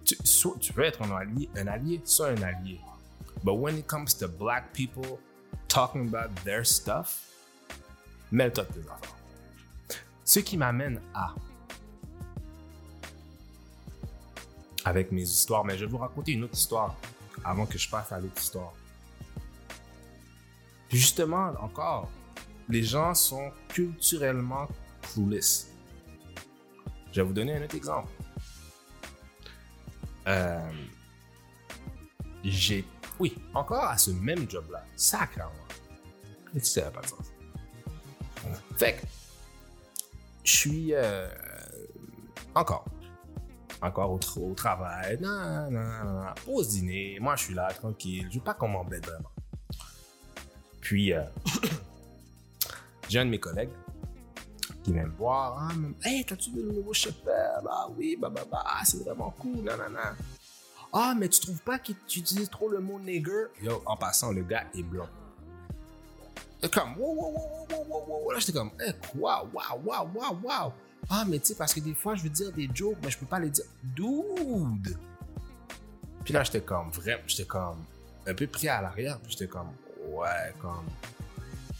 [0.06, 2.80] tu, soit tu peux être un allié, un allié, soit un allié.
[3.44, 5.20] But when it comes to black people
[5.68, 7.30] talking about their stuff,
[8.32, 9.23] mêle-toi tes affaires.
[10.26, 11.34] Ce qui m'amène à.
[14.86, 16.96] Avec mes histoires, mais je vais vous raconter une autre histoire
[17.44, 18.74] avant que je passe à l'autre histoire.
[20.90, 22.10] Justement, encore,
[22.70, 24.68] les gens sont culturellement
[25.02, 25.72] clueless.
[27.12, 28.10] Je vais vous donner un autre exemple.
[30.28, 30.72] Euh,
[32.44, 32.86] j'ai.
[33.20, 34.84] Oui, encore à ce même job-là.
[34.96, 35.52] Sacrément.
[36.54, 37.32] Mais tu sais, pas de sens.
[38.78, 39.06] Fait que,
[40.44, 40.94] je suis.
[40.94, 41.28] euh,
[42.56, 42.86] encore.
[43.82, 45.20] Encore au, au travail.
[46.46, 47.18] Pause dîner.
[47.20, 48.28] Moi, je suis là, tranquille.
[48.32, 49.32] Je veux pas qu'on m'embête vraiment.
[50.80, 51.24] Puis, euh,
[53.10, 53.70] j'ai un de mes collègues
[54.84, 55.58] qui vient me voir.
[55.70, 55.74] Ah,
[56.08, 57.62] hey, t'as-tu vu le nouveau Chappelle?
[57.70, 59.70] Ah oui, bah, bah, bah, ah, c'est vraiment cool.
[60.92, 63.46] Ah, mais tu trouves pas qu'il tu trop le mot nigger?
[63.62, 65.08] Yo, en passant, le gars est blanc.
[66.64, 68.32] Et comme, wow, wow, wow, wow, wow, wow.
[68.32, 70.74] Là, j'étais comme, hey, quoi, wow, wow, wow.
[71.10, 73.18] Ah, mais tu sais, parce que des fois, je veux dire des jokes, mais je
[73.18, 73.66] peux pas les dire.
[73.84, 74.98] Dude!
[76.24, 77.84] Puis là, j'étais comme, vraiment, j'étais comme,
[78.26, 79.72] un peu pris à l'arrière, puis j'étais comme,
[80.08, 80.86] ouais, comme,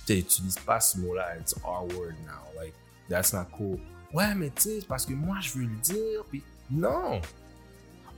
[0.06, 2.74] tu n'utilises pas ce mot-là, it's our word now, like,
[3.10, 3.80] that's not cool.
[4.12, 7.22] Ouais, mais tu sais, parce que moi, je veux le dire, puis non!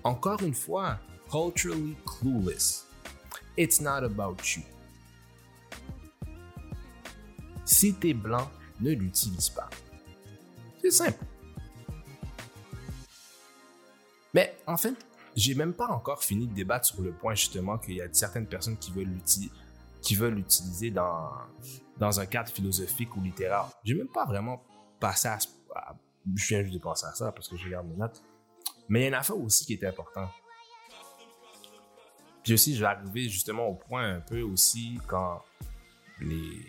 [0.04, 0.98] Encore une fois,
[1.30, 2.86] culturally clueless.
[3.56, 4.64] It's not about you.
[7.66, 8.50] Si t'es blanc,
[8.80, 9.70] ne l'utilise pas.
[10.82, 11.24] C'est simple.
[14.34, 14.94] Mais en fait,
[15.36, 18.48] j'ai même pas encore fini de débattre sur le point justement qu'il y a certaines
[18.48, 19.52] personnes qui veulent l'utiliser
[20.02, 21.32] qui veulent l'utiliser dans,
[21.98, 23.72] dans un cadre philosophique ou littéraire.
[23.84, 24.62] J'ai même pas vraiment
[25.00, 25.40] passé à,
[25.76, 25.96] à-
[26.36, 28.22] Je viens juste de penser à ça parce que je regarde mes notes.
[28.88, 30.30] Mais il y a une aussi qui était importante.
[32.44, 35.42] Puis aussi, je vais arriver justement au point un peu aussi quand
[36.20, 36.68] les,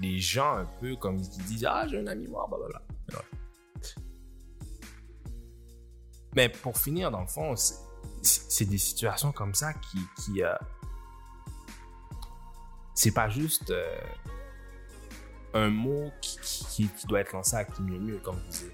[0.00, 2.82] les gens un peu comme ils disent Ah, j'ai un ami mort, blablabla.
[6.34, 10.54] Mais pour finir, dans le fond, c'est- des situations comme ça qui, qui, euh,
[12.94, 14.00] c'est pas juste euh,
[15.52, 18.72] un mot qui, doit être lancé à qui mieux mieux, comme vous dites.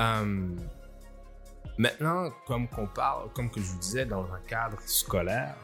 [0.00, 0.56] Euh,
[1.78, 5.56] maintenant, comme qu'on parle, comme que je vous disais, dans un cadre scolaire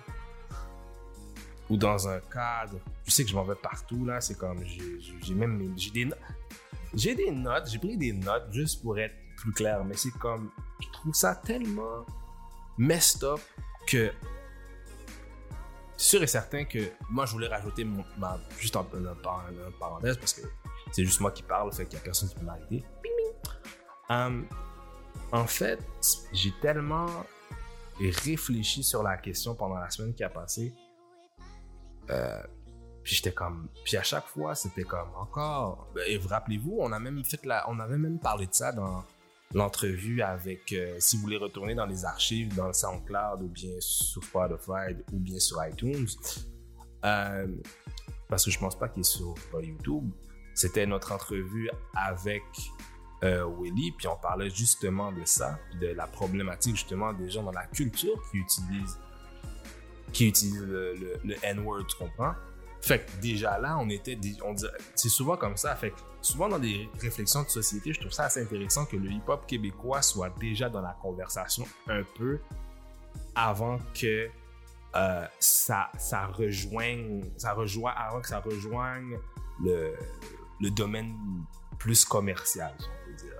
[1.70, 5.34] ou dans un cadre, je sais que je m'en vais partout là, c'est comme j'ai
[5.34, 10.10] même j'ai des notes, j'ai pris des notes juste pour être plus clair, mais c'est
[10.12, 10.50] comme
[10.80, 12.04] je trouve ça tellement
[12.78, 13.40] messed up
[13.86, 14.10] que
[15.96, 16.78] sûr et certain que
[17.10, 17.86] moi je voulais rajouter
[18.58, 20.42] juste en, en- en- en parenthèse parce que
[20.92, 22.84] c'est juste moi qui parle, fait qu'il y a personne qui peut m'arrêter.
[24.10, 24.42] Euh,
[25.32, 25.78] en fait,
[26.32, 27.06] j'ai tellement
[28.00, 30.72] réfléchi sur la question pendant la semaine qui a passé.
[32.10, 32.42] Euh,
[33.02, 35.88] puis j'étais comme, puis à chaque fois c'était comme encore.
[35.94, 38.72] Ben, Et vous rappelez-vous, on a même fait la, on avait même parlé de ça
[38.72, 39.04] dans
[39.54, 43.72] l'entrevue avec, euh, si vous voulez retourner dans les archives, dans le SoundCloud ou bien
[43.80, 46.06] sur Spotify ou bien sur iTunes,
[47.04, 47.46] euh,
[48.28, 50.10] parce que je pense pas qu'il est sur YouTube.
[50.54, 52.42] C'était notre entrevue avec
[53.24, 57.52] euh, Willy, puis on parlait justement de ça, de la problématique justement des gens dans
[57.52, 58.98] la culture qui utilisent,
[60.12, 62.34] qui utilisent le, N-word, tu comprends?
[62.80, 64.54] Fait que déjà là, on était, on
[64.94, 65.74] c'est souvent comme ça.
[65.74, 69.10] Fait que souvent dans des réflexions de société, je trouve ça assez intéressant que le
[69.10, 72.38] hip-hop québécois soit déjà dans la conversation un peu
[73.34, 74.28] avant que
[74.96, 79.18] euh, ça, ça rejoigne, ça avant que ça rejoigne
[79.62, 79.94] le,
[80.60, 81.14] le domaine
[81.78, 83.32] plus commercial, si on peut dire.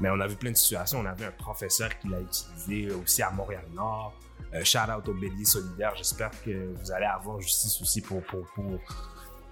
[0.00, 1.00] Mais on a vu plein de situations.
[1.00, 4.14] On avait un professeur qui l'a utilisé aussi à Montréal-Nord.
[4.54, 5.94] Euh, shout out au Bélier Solidaire.
[5.96, 8.80] J'espère que vous allez avoir justice aussi pour, pour, pour,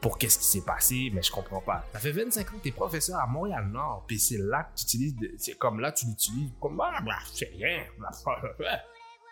[0.00, 1.84] pour qu'est-ce qui s'est passé, mais je comprends pas.
[1.92, 5.14] Ça fait 25 ans que t'es professeur à Montréal-Nord, puis c'est là que tu utilises,
[5.38, 7.00] c'est comme là tu l'utilises comme, ah,
[7.34, 7.84] fais rien.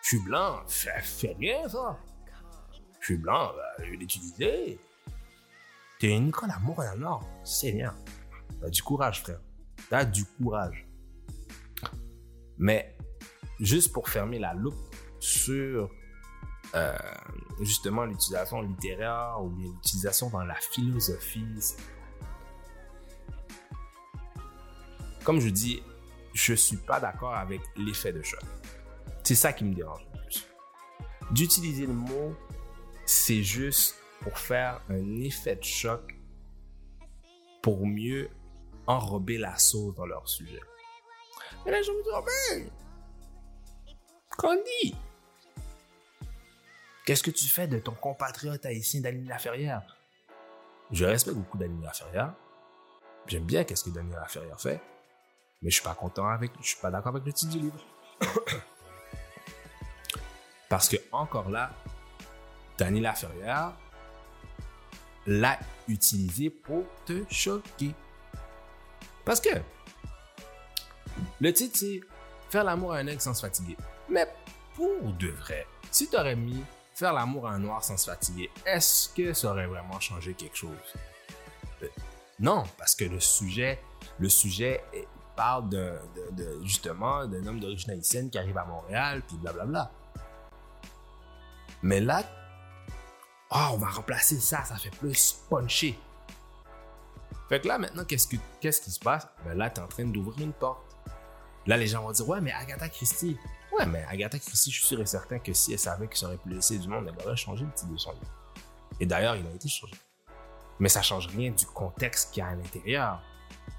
[0.03, 1.99] Je suis blanc, fais, fais rien ça.
[2.99, 4.79] Je suis blanc, bah, je vais l'utiliser.
[5.99, 7.93] T'es une école à Montréal-Nord, Seigneur.
[8.61, 9.41] T'as du courage, frère.
[9.89, 10.87] T'as du courage.
[12.57, 12.95] Mais
[13.59, 14.86] juste pour fermer la loupe
[15.27, 15.89] sur
[16.73, 16.97] euh,
[17.59, 21.45] justement l'utilisation littéraire ou l'utilisation dans la philosophie.
[25.23, 25.83] Comme je dis,
[26.33, 28.39] je suis pas d'accord avec l'effet de choc.
[29.23, 30.47] C'est ça qui me dérange le plus.
[31.31, 32.33] D'utiliser le mot,
[33.05, 36.15] c'est juste pour faire un effet de choc
[37.61, 38.29] pour mieux
[38.85, 40.61] enrober la sauce dans leur sujet.
[41.65, 42.69] Et là, je me dis, oh ben,
[44.37, 44.95] Candy,
[47.07, 49.97] qu'est-ce que tu fais de ton compatriote haïtien Daniel Laferrière?
[50.91, 52.33] Je respecte beaucoup Daniel Laferrière.
[53.27, 54.81] J'aime bien qu'est-ce que Daniel Laferrière fait,
[55.61, 57.79] mais je suis pas content avec, je suis pas d'accord avec le titre du livre.
[60.69, 61.71] Parce que encore là,
[62.77, 63.71] Daniel Laferrière
[65.25, 67.95] l'a utilisé pour te choquer.
[69.23, 69.61] Parce que
[71.39, 72.01] le titre, c'est
[72.49, 73.75] Faire l'amour à un aigle sans se fatiguer.
[74.07, 74.25] Mais
[74.73, 76.63] pour de vrai, si tu aurais mis
[76.97, 80.57] Faire l'amour à un noir sans se fatiguer, est-ce que ça aurait vraiment changé quelque
[80.57, 80.71] chose?
[81.83, 81.87] Euh,
[82.39, 83.79] non, parce que le sujet,
[84.17, 84.83] le sujet
[85.35, 85.69] parle
[86.63, 89.91] justement d'un homme d'origine haïtienne qui arrive à Montréal, puis blablabla.
[91.83, 92.23] Mais là,
[93.51, 95.99] ah, on va remplacer ça, ça fait plus puncher.
[97.47, 99.27] Fait que là, maintenant, qu'est-ce, que, qu'est-ce qui se passe?
[99.45, 100.97] Ben là, tu es en train d'ouvrir une porte.
[101.67, 103.37] Là, les gens vont dire, ouais, mais Agatha Christie.
[103.71, 106.27] Ouais, mais Agatha Christie, je suis sûr et certain que si elle savait que ça
[106.27, 108.25] aurait pu laisser du monde, elle aurait changé le titre de son livre.
[108.99, 109.93] Et d'ailleurs, il a été changé.
[110.79, 113.21] Mais ça change rien du contexte qu'il y a à l'intérieur.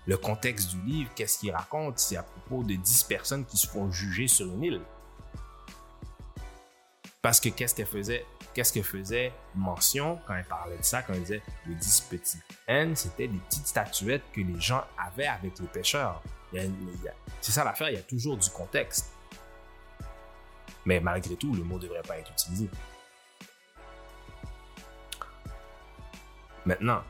[0.06, 1.98] Le contexte du livre, qu'est-ce qu'il raconte?
[1.98, 4.80] C'est à propos de 10 personnes qui se font juger sur une île.
[7.20, 8.24] Parce que qu'est-ce qu'elle faisait?
[8.54, 12.38] Qu'est-ce qu'elle faisait mention quand elle parlait de ça, quand elle disait les 10 petits
[12.66, 16.22] N, c'était des petites statuettes que les gens avaient avec les pêcheurs.
[17.40, 19.12] C'est ça l'affaire, il y a toujours du contexte.
[20.84, 22.68] Mais malgré tout, le mot ne devrait pas être utilisé.
[26.64, 27.02] Maintenant,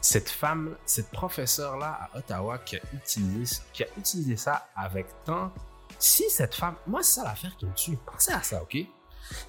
[0.00, 5.52] cette femme, cette professeure-là à Ottawa qui a, utilisé, qui a utilisé ça avec tant.
[5.98, 6.76] Si cette femme.
[6.86, 7.96] Moi, c'est ça l'affaire qui me tue.
[8.06, 8.76] Pensez à ça, OK?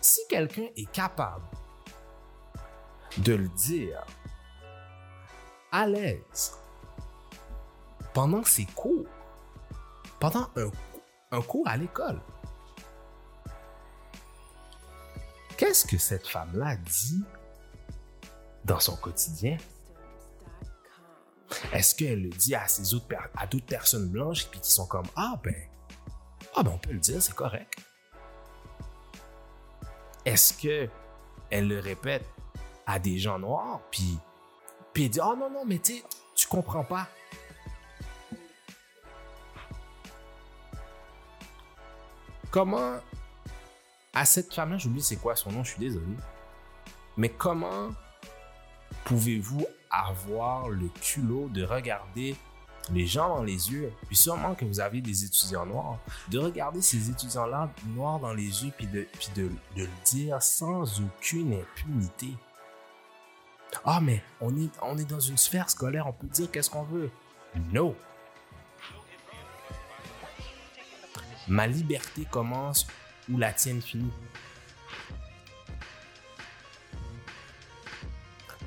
[0.01, 1.45] Si quelqu'un est capable
[3.17, 4.03] de le dire
[5.71, 6.57] à l'aise
[8.13, 9.07] pendant ses cours,
[10.19, 10.69] pendant un,
[11.31, 12.19] un cours à l'école,
[15.57, 17.23] qu'est-ce que cette femme-là dit
[18.65, 19.57] dans son quotidien?
[21.73, 25.39] Est-ce qu'elle le dit à, ses autres, à d'autres personnes blanches qui sont comme Ah
[25.43, 25.55] ben,
[26.55, 27.73] ah ben on peut le dire, c'est correct.
[30.25, 30.89] est-ce que
[31.49, 32.25] elle le répète
[32.85, 34.17] à des gens noirs, puis,
[34.93, 36.01] puis elle dit, oh non, non, mais tu
[36.33, 37.07] tu comprends pas.
[42.51, 42.97] Comment,
[44.13, 46.17] à cette femme-là, j'oublie c'est quoi son nom, je suis désolé,
[47.15, 47.89] mais comment
[49.05, 52.35] pouvez-vous avoir le culot de regarder
[52.91, 55.99] les gens dans les yeux, puis sûrement que vous avez des étudiants noirs,
[56.29, 60.99] de regarder ces étudiants-là noirs dans les yeux, puis de, puis de, le dire sans
[60.99, 62.29] aucune impunité.
[63.85, 66.83] Ah, mais on est, on est dans une sphère scolaire, on peut dire qu'est-ce qu'on
[66.83, 67.09] veut.
[67.71, 67.95] No.
[71.51, 72.87] Ma liberté commence
[73.29, 74.09] où la tienne finit.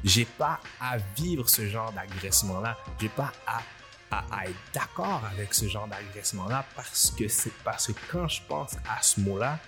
[0.05, 2.77] J'ai pas à vivre ce genre d'agressement-là.
[3.01, 3.63] J'ai pas à,
[4.11, 8.77] à, être d'accord avec ce genre d'agressement-là parce que c'est parce que quand je pense
[8.87, 9.59] à ce mot-là,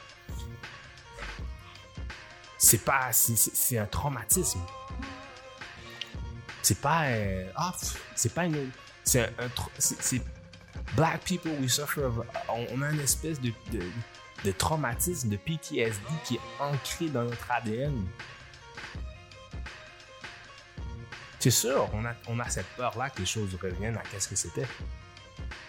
[2.59, 4.61] c'est pas c'est- un traumatisme.
[6.61, 7.73] C'est pas un, ah,
[8.14, 8.43] c'est pas
[9.05, 9.49] c'est un,
[9.79, 10.23] c'est-
[10.95, 12.07] black people we suffer
[12.49, 13.53] on, on a une espèce de,
[14.53, 18.07] traumatisme de PTSD qui est ancré dans notre ADN.
[21.39, 21.89] C'est sûr,
[22.28, 24.66] on a, cette peur-là que les choses reviennent à qu'est-ce que c'était.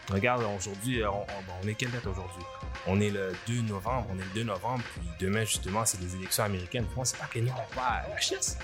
[0.10, 1.26] Regarde, aujourd'hui, on,
[1.64, 2.44] on- est quelle date aujourd'hui?
[2.88, 6.16] On est le 2 novembre, on est le 2 novembre, puis demain, justement, c'est les
[6.16, 6.86] élections américaines.
[6.96, 8.58] On sait pas que on va à la chasse.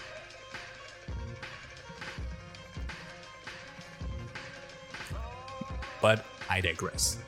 [6.01, 6.19] But
[6.49, 7.19] I digress.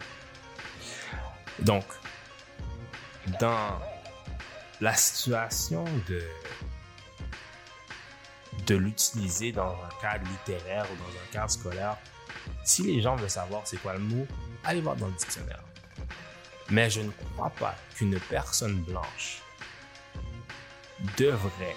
[1.59, 1.85] Donc,
[3.39, 3.79] dans
[4.81, 6.21] la situation de
[8.65, 11.97] de l'utiliser dans un cadre littéraire ou dans un cadre scolaire,
[12.63, 14.27] si les gens veulent savoir c'est quoi le mot,
[14.63, 15.63] allez voir dans le dictionnaire.
[16.69, 19.41] Mais je ne crois pas qu'une personne blanche
[21.17, 21.75] devrait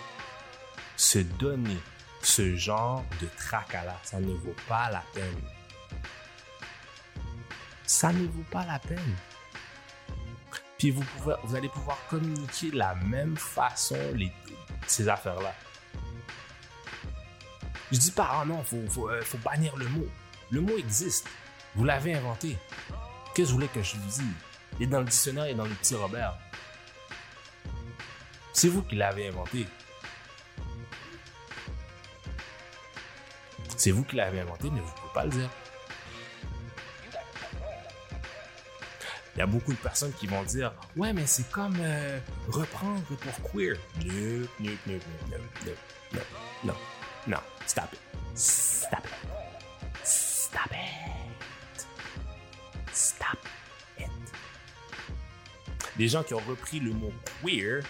[0.97, 1.76] se donner
[2.22, 3.97] ce genre de tracas-là.
[4.03, 5.43] Ça ne vaut pas la peine.
[7.99, 9.16] Ça ne vaut pas la peine.
[10.78, 14.30] Puis vous, pouvez, vous allez pouvoir communiquer de la même façon les,
[14.86, 15.53] ces affaires-là.
[17.90, 20.07] Je dis pas, ah non, faut, faut, euh, bannir le mot.
[20.53, 21.26] Le mot existe.
[21.74, 22.57] Vous l'avez inventé.
[23.34, 24.22] Qu'est-ce que vous voulez que je vous dise?
[24.78, 26.38] Il est dans le dictionnaire et dans le petit Robert.
[28.53, 29.66] C'est vous qui l'avez inventé.
[33.76, 35.51] C'est vous qui l'avez inventé, mais vous ne pouvez pas le dire.
[39.39, 42.18] il y a beaucoup de personnes qui vont dire Ouais, mais c'est comme euh,
[42.49, 43.76] reprendre pour queer.
[44.05, 44.12] Non,
[44.59, 44.99] non, non,
[45.30, 45.39] non,
[45.70, 45.78] non,
[46.12, 46.22] non,
[46.64, 46.74] non,
[47.28, 48.01] non, stop it.
[48.34, 50.03] Stop it.
[50.03, 51.86] Stop it.
[52.93, 53.39] Stop
[54.01, 54.09] it.
[55.97, 57.84] Les gens qui ont repris le mot queer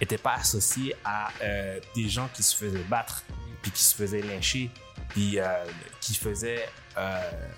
[0.00, 3.24] n'étaient pas associés à euh, des gens qui se faisaient battre,
[3.60, 4.70] puis qui se faisaient lyncher,
[5.08, 5.64] puis euh,
[6.00, 7.48] qui faisaient euh,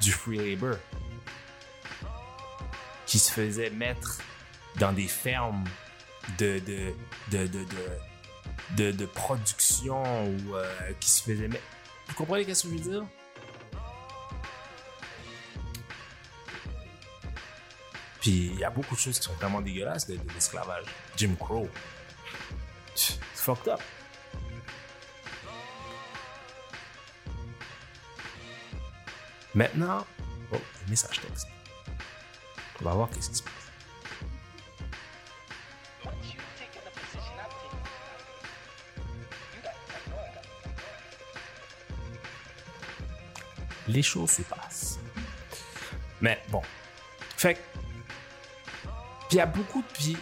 [0.00, 0.78] du free labor
[3.08, 4.18] qui se faisaient mettre
[4.76, 5.64] dans des fermes
[6.36, 6.94] de, de,
[7.30, 7.48] de,
[8.76, 11.64] de, de, production ou euh, qui se faisaient mettre.
[12.06, 13.06] Vous comprenez ce que je veux dire?
[18.20, 20.84] Puis il y a beaucoup de choses qui sont vraiment dégueulasses de, l'esclavage.
[21.16, 21.66] Jim Crow.
[22.94, 23.80] C'est fucked up.
[29.54, 30.06] Maintenant,
[30.52, 30.56] oh,
[30.88, 31.46] message texte.
[32.80, 33.52] On va voir qu'est-ce qui se passe.
[43.88, 44.98] Les choses se passent.
[46.20, 46.62] Mais bon.
[47.36, 47.58] Fait que.
[49.28, 49.86] Puis il y a beaucoup de.
[49.94, 50.16] Puis.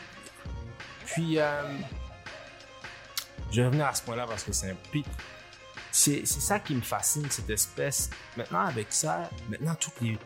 [1.07, 1.39] Puis.
[1.39, 1.63] euh,
[3.51, 4.77] je vais revenir à ce point-là parce que c'est un.
[4.91, 5.05] Puis.
[5.91, 8.11] C'est ça qui me fascine, cette espèce.
[8.37, 10.19] Maintenant, avec ça, maintenant, tous les,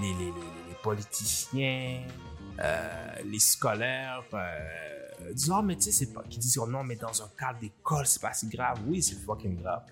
[0.00, 2.02] les, les, les, les politiciens,
[2.60, 6.22] euh, les scolaires, euh, disent, oh, mais tu sais, c'est pas.
[6.22, 8.80] Qui disent, oh, non, mais dans un cadre d'école, c'est pas si grave.
[8.86, 9.84] Oui, c'est fucking grave.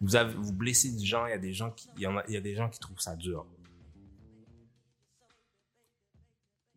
[0.00, 2.54] Vous, vous blessez des gens, il y a des gens qui, il y, a, des
[2.54, 3.46] gens qui trouvent ça dur.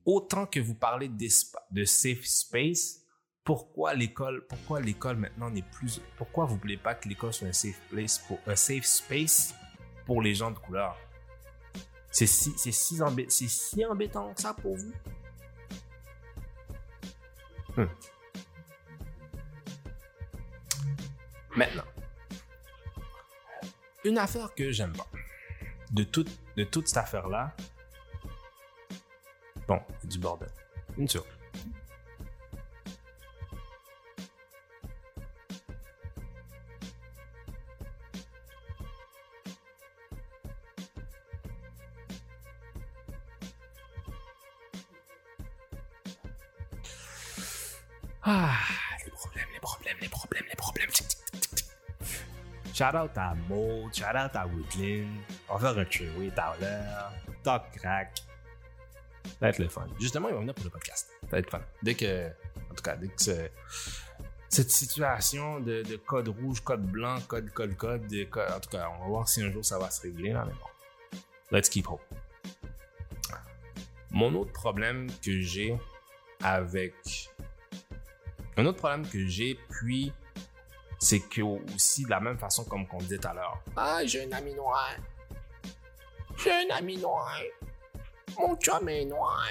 [0.05, 3.01] Autant que vous parlez de safe space,
[3.43, 7.53] pourquoi l'école, pourquoi l'école maintenant n'est plus, pourquoi vous voulez pas que l'école soit un
[7.53, 9.53] safe place pour, un safe space
[10.05, 10.97] pour les gens de couleur?
[12.11, 14.91] C'est si, c'est si, embê- si embêtant que ça pour vous?
[17.75, 17.85] Hmm.
[21.55, 21.83] Maintenant,
[24.03, 25.07] une affaire que j'aime pas
[25.91, 27.55] de toute, de toute cette affaire-là,
[29.67, 30.49] bon, du bordel.
[30.97, 31.27] Une seconde.
[52.77, 55.07] Shout out à Maud, shout out à Woodlin.
[55.49, 57.11] On va faire un chewy tout à l'heure.
[57.43, 58.11] Talk crack.
[59.25, 59.87] Ça va être le fun.
[59.99, 61.09] Justement, ils vont venir pour le podcast.
[61.21, 61.61] Ça va être fun.
[61.81, 63.49] Dès que, en tout cas, dès que ce-
[64.49, 68.69] cette situation de, de code rouge, code blanc, code, code, code, de code- en tout
[68.69, 71.19] cas, on va voir si un jour ça va se régler là, mais bon.
[71.57, 72.01] Let's keep hope.
[74.11, 75.75] Mon autre problème que j'ai
[76.43, 76.93] avec
[78.55, 80.13] un autre problème que j'ai, puis,
[80.99, 84.23] c'est que aussi, de la même façon comme qu'on disait tout à l'heure, ah, j'ai
[84.25, 84.89] un ami noir.
[86.43, 87.39] J'ai un ami noir.
[88.37, 89.47] Mon chum est noir.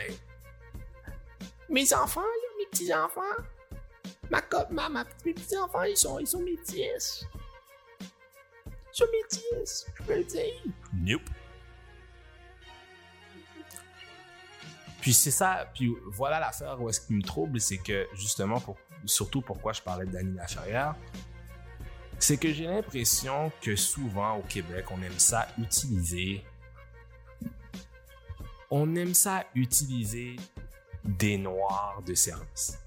[1.68, 3.20] Mes enfants, là, mes petits-enfants,
[4.30, 4.40] ma,
[4.70, 7.26] ma, ma- mes petits-enfants, ils sont, ils sont métis.
[8.00, 10.62] Ils sont métis, je peux le dire.
[10.94, 11.22] Nope.
[15.00, 18.76] Puis c'est ça, puis voilà l'affaire où est-ce qui me trouble, c'est que justement, pour,
[19.04, 20.94] surtout pourquoi je parlais d'Annie Laferrière,
[22.18, 26.44] c'est que j'ai l'impression que souvent au Québec, on aime ça utiliser.
[28.70, 30.36] On aime ça utiliser
[31.04, 32.78] des noirs de service.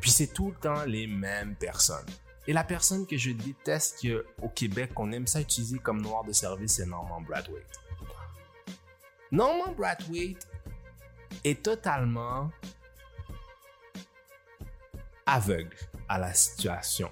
[0.00, 2.06] Puis c'est tout le temps les mêmes personnes.
[2.46, 4.06] Et la personne que je déteste
[4.42, 7.80] au Québec, on aime ça utiliser comme noir de service, c'est Norman Bradwaite.
[9.32, 10.46] Norman Brathwaite
[11.42, 12.50] est totalement
[15.26, 15.76] aveugle
[16.08, 17.10] à la situation.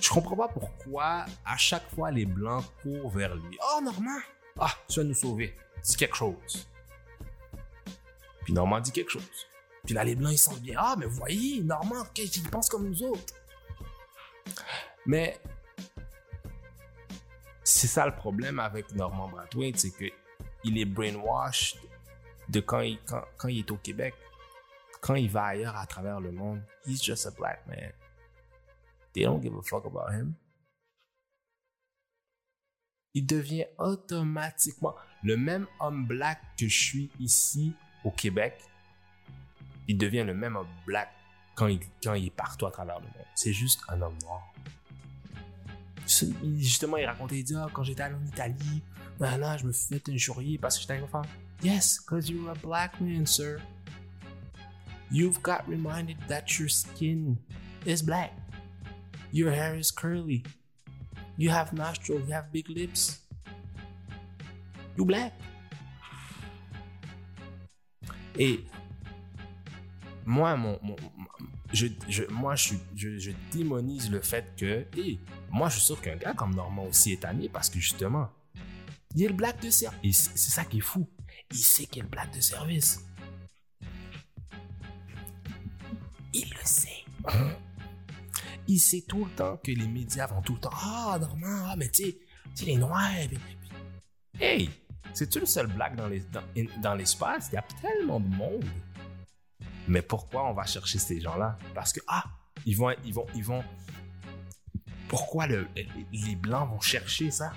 [0.00, 3.58] Je comprends pas pourquoi à chaque fois les blancs courent vers lui.
[3.62, 4.20] Oh Normand,
[4.58, 5.56] ah tu vas nous sauver.
[5.82, 6.68] Dis quelque chose.
[8.44, 9.46] Puis Normand dit quelque chose.
[9.84, 10.76] Puis là les blancs ils sentent bien.
[10.78, 13.34] Ah mais voyez Normand, qu'il pense comme nous autres?
[15.06, 15.40] Mais
[17.62, 20.04] c'est ça le problème avec Norman Brathwaite, c'est que
[20.64, 21.78] il est brainwashed
[22.48, 24.14] de quand il, quand, quand il est au Québec.
[25.04, 27.92] Quand il va ailleurs à travers le monde, he's just a black man.
[29.12, 30.32] They don't give a fuck about him.
[33.12, 38.54] Il devient automatiquement le même homme black que je suis ici au Québec.
[39.88, 41.10] Il devient le même homme black
[41.54, 43.26] quand il, quand il est partout à travers le monde.
[43.34, 44.54] C'est juste un homme noir.
[46.56, 48.82] Justement, il racontait, il dit, Ah, quand j'étais allé en Italie,
[49.20, 51.22] je me suis fait injurier parce que j'étais un enfant.
[51.62, 53.60] Yes, because you're a black man, sir.
[55.14, 57.38] You've got reminded that your skin
[57.86, 58.32] is black.
[59.30, 60.42] Your hair is curly.
[61.36, 63.20] You have nostrils, you have big lips.
[64.96, 65.32] You black.
[68.36, 68.64] Et
[70.26, 70.80] moi, mon,
[71.72, 76.34] je, je- moi, je, je, démonise le fait que, et moi, je suis qu'un gars
[76.34, 78.32] comme Normand aussi est tanné parce que justement,
[79.14, 80.32] il est le black de service.
[80.34, 81.08] C'est ça qui est fou.
[81.52, 82.98] Il sait qu'il est le black de service.
[88.66, 90.70] Il sait tout le temps que les médias vont tout le temps.
[90.72, 92.04] Ah, Normand, ah, mais tu
[92.54, 93.10] sais, les noirs.
[94.40, 94.70] Hey,
[95.12, 96.24] c'est-tu le seul black dans les-
[96.82, 97.48] dans- l'espace?
[97.52, 98.64] Il y a tellement de monde.
[99.86, 101.58] Mais pourquoi on va chercher ces gens-là?
[101.74, 102.24] Parce que, ah,
[102.64, 103.62] ils vont, ils vont, ils vont.
[105.08, 105.68] Pourquoi le-
[106.12, 107.52] les, Blancs vont chercher ça?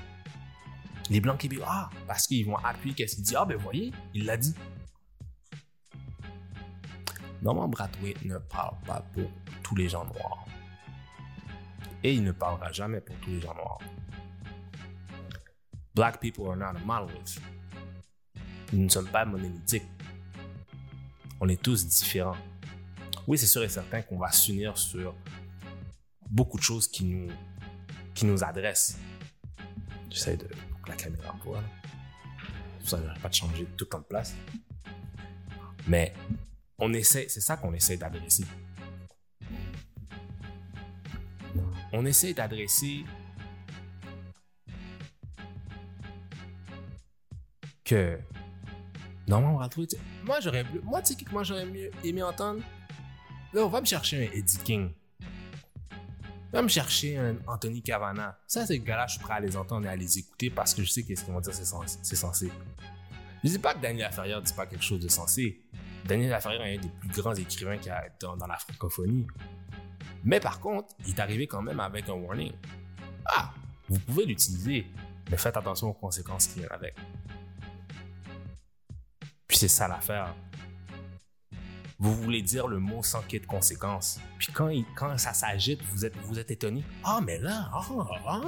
[1.09, 3.36] Les Blancs québécois, ah, parce qu'ils vont appuyer qu'est-ce qu'il dit.
[3.38, 4.53] Ah, ben voyez, il l'a dit.
[7.41, 9.29] Norman Brathwaite ne parle pas pour
[9.63, 10.45] tous les gens noirs.
[12.03, 13.79] Et il ne parlera jamais pour tous les gens noirs.
[15.93, 17.39] Black people are not a monolith.
[18.73, 19.83] Nous ne sommes pas monolithiques.
[21.39, 22.38] On est tous différents.
[23.27, 25.15] Oui, c'est sûr et certain qu'on va s'unir sur
[26.29, 27.29] beaucoup de choses qui nous,
[28.13, 28.97] qui nous adressent.
[30.09, 30.47] J'essaie de
[30.88, 31.35] la caméra.
[31.43, 31.57] Pour
[32.83, 34.35] ça, j'arrête pas de changer tout de place.
[35.88, 36.13] Mais
[36.80, 38.45] on essaie, c'est ça qu'on essaie d'adresser.
[41.93, 43.03] On essaie d'adresser
[47.84, 48.19] que
[49.28, 52.61] Norman Brathwaite, moi j'aurais moi tu sais que moi j'aurais mieux aimé entendre
[53.53, 54.89] là on va me chercher un Eddie King.
[56.51, 59.86] Va me chercher un Anthony Cavana ça ces gars-là je suis prêt à les entendre
[59.86, 62.15] et à les écouter parce que je sais qu'est-ce qu'ils vont dire c'est sensé, c'est
[63.43, 65.61] je dis pas que Daniel Laferrière dit pas quelque chose de sensé
[66.08, 69.28] Daniel Laferrière est un des plus grands écrivains qu'il y a dans, dans la francophonie
[70.24, 72.53] mais par contre il est arrivé quand même avec un warning
[73.26, 73.53] ah
[73.89, 74.86] vous pouvez l'utiliser
[75.30, 76.95] Mais faites attention aux conséquences qui viennent avec.
[79.47, 80.34] Puis c'est ça l'affaire.
[81.99, 84.20] Vous voulez dire le mot sans qu'il y ait de conséquences.
[84.38, 86.84] Puis quand, quand ça s'agite, vous êtes, vous êtes étonné.
[87.03, 87.86] Ah, mais là, ah,
[88.28, 88.41] ah.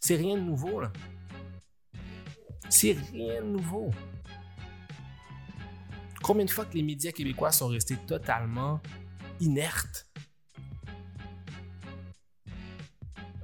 [0.00, 0.92] C'est rien de nouveau, là.
[2.68, 3.90] C'est rien de nouveau.
[6.26, 8.80] Combien de fois que les médias québécois sont restés totalement
[9.38, 10.08] inertes?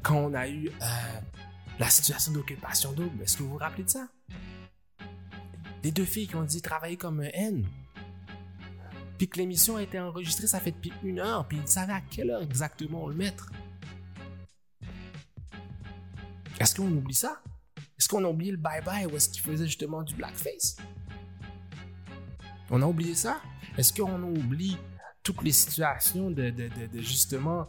[0.02, 1.20] Quand on a eu euh,
[1.78, 3.22] la situation d'occupation double?
[3.22, 4.08] Est-ce que vous vous rappelez de ça?
[5.84, 7.64] Les deux filles qui ont dit travailler comme N.
[9.16, 12.00] Puis que l'émission a été enregistrée, ça fait depuis une heure, puis ils savaient à
[12.00, 13.52] quelle heure exactement le mettre.
[16.58, 17.40] Est-ce qu'on oublie ça?
[17.96, 20.78] Est-ce qu'on a oublié le bye-bye où est-ce qu'il faisait justement du blackface?
[22.70, 23.40] On a oublié ça?
[23.76, 24.76] Est-ce qu'on a oublié
[25.22, 27.68] toutes les situations de, de- de- justement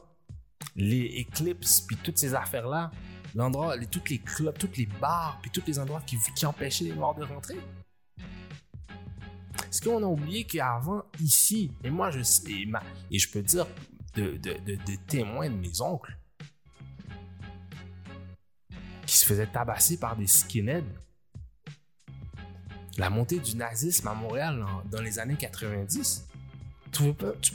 [0.75, 2.91] les éclipses puis toutes ces affaires-là?
[3.35, 6.85] L'endroit, les, toutes les clubs, toutes les bars puis tous les endroits qui, qui empêchaient
[6.85, 7.59] les Noirs de rentrer?
[9.67, 12.51] Est-ce qu'on a oublié qu'avant, ici, et moi je sais,
[13.09, 13.65] et, je peux dire
[14.15, 16.15] de, de, de témoins de mes oncles,
[19.05, 20.83] qui se faisaient tabasser par des skinheads.
[22.97, 26.27] La montée du nazisme à Montréal dans les années 90.
[26.91, 27.53] Tu pouvais pas, tu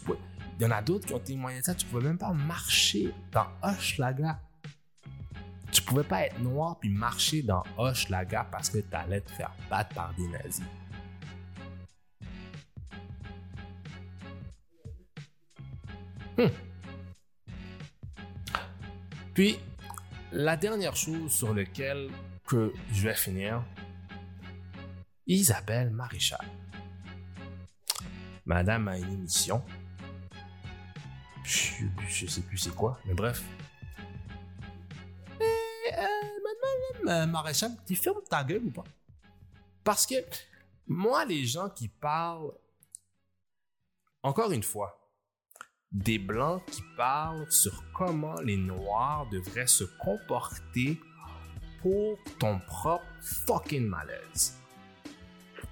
[0.58, 1.74] il y en a d'autres qui ont témoigné de ça.
[1.74, 4.40] Tu pouvais même pas marcher dans Hochelaga.
[5.70, 9.94] Tu pouvais pas être noir puis marcher dans Hochelaga parce que t'allais te faire battre
[9.94, 10.64] par des nazis.
[16.36, 16.48] Hmm.
[19.34, 19.58] Puis,
[20.32, 22.10] la dernière chose sur laquelle
[22.44, 23.62] que je vais finir,
[25.28, 26.44] Isabelle Maréchal.
[28.46, 29.62] Madame a une émission.
[31.44, 33.44] Je, sais plus c'est quoi, mais bref.
[35.40, 35.44] Euh,
[37.04, 38.84] Madame Maréchal, tu fermes ta gueule ou pas?
[39.84, 40.14] Parce que
[40.86, 42.52] moi, les gens qui parlent,
[44.22, 44.98] encore une fois,
[45.92, 50.98] des blancs qui parlent sur comment les noirs devraient se comporter
[51.82, 54.57] pour ton propre fucking malaise.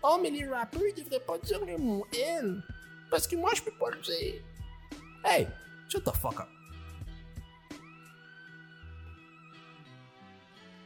[0.02, 2.62] Oh, mais les rappeurs, ils devraient pas dire le mot N.
[3.10, 4.42] Parce que moi, je peux pas le dire.
[5.24, 5.48] Hey,
[5.88, 6.48] shut the fuck up.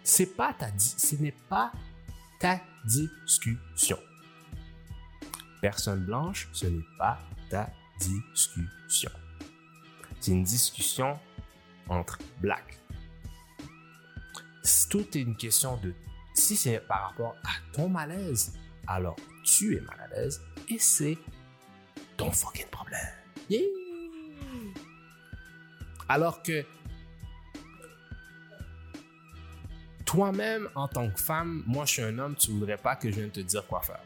[0.02, 1.72] C'est pas ta ce n'est pas
[2.38, 3.98] ta discussion.
[5.60, 9.10] Personne blanche, ce n'est pas ta discussion.
[10.18, 11.18] C'est une discussion
[11.88, 12.78] entre blacks.
[14.88, 15.94] Tout est une question de
[16.34, 18.58] si c'est par rapport à ton malaise,
[18.90, 21.16] alors tu es mal à l'aise et c'est
[22.16, 23.00] ton fucking problème.
[23.48, 23.62] Yeah!
[26.08, 26.64] Alors que
[30.04, 33.16] toi-même, en tant que femme, moi je suis un homme, tu voudrais pas que je
[33.16, 34.02] vienne te dire quoi faire.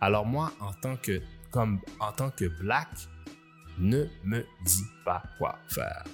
[0.00, 2.88] Alors moi, en tant que, comme, en tant que black,
[3.78, 6.04] ne me dis pas quoi faire.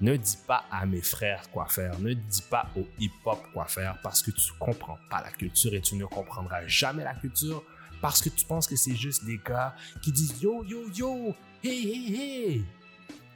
[0.00, 1.98] Ne dis pas à mes frères quoi faire.
[1.98, 5.80] Ne dis pas au hip-hop quoi faire parce que tu comprends pas la culture et
[5.80, 7.62] tu ne comprendras jamais la culture
[8.00, 11.88] parce que tu penses que c'est juste des gars qui disent yo, yo, yo, hey,
[11.88, 12.64] hey, hey,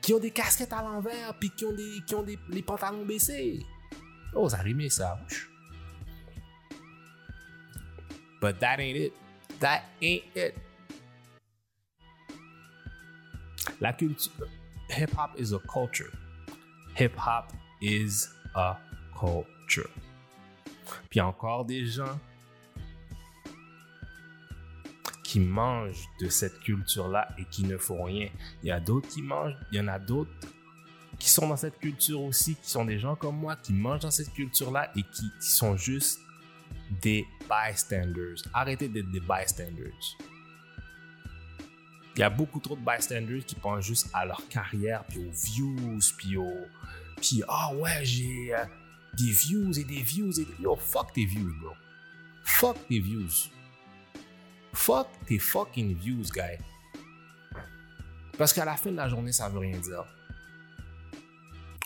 [0.01, 3.05] qui ont des casquettes à l'envers puis qui ont des, qui ont des, les pantalons
[3.05, 3.65] baissés.
[4.35, 5.19] Oh, ça rimait ça.
[8.41, 9.13] But that ain't it.
[9.61, 10.55] That ain't it.
[13.81, 14.33] La culture.
[14.91, 16.13] Hip hop is a culture.
[16.99, 18.77] Hip hop is a
[19.17, 19.89] culture.
[21.09, 22.19] Puis encore des gens
[25.23, 28.29] qui mangent de cette culture-là et qui ne font rien.
[28.63, 30.31] Il y a d'autres qui mangent, il y en a d'autres
[31.19, 34.11] qui sont dans cette culture aussi, qui sont des gens comme moi, qui mangent dans
[34.11, 36.21] cette culture-là et qui, qui sont juste
[37.03, 38.37] des bystanders.
[38.53, 40.17] Arrêtez d'être des bystanders.
[42.19, 45.31] Il y a beaucoup trop de bystanders qui pensent juste à leur carrière, puis aux
[45.31, 46.67] views, puis aux...
[47.17, 48.65] Puis, ah ouais, j'ai euh,
[49.17, 50.55] des views et des views et des...
[50.61, 51.75] Yo, fuck tes views, bro.
[52.43, 53.51] Fuck tes views.
[54.75, 56.59] Fuck tes fucking views, guy.
[58.37, 60.05] Parce qu'à la fin de la journée, ça veut rien dire.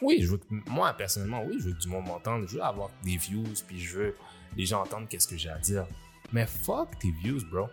[0.01, 2.49] Oui, je veux moi, personnellement, oui, je veux du monde m'entende.
[2.49, 4.17] Je veux avoir des views, puis je veux
[4.57, 5.87] les gens entendent qu'est-ce que j'ai à dire.
[6.33, 7.69] Mais fuck tes views, bro.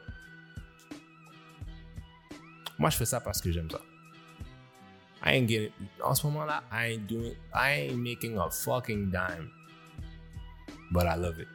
[2.80, 3.82] Moi, je fais ça parce que j'aime ça.
[5.22, 5.72] I ain't getting,
[6.02, 9.50] en ce moment-là, I ain't doing, I ain't making a fucking dime.
[10.92, 11.48] But I love it.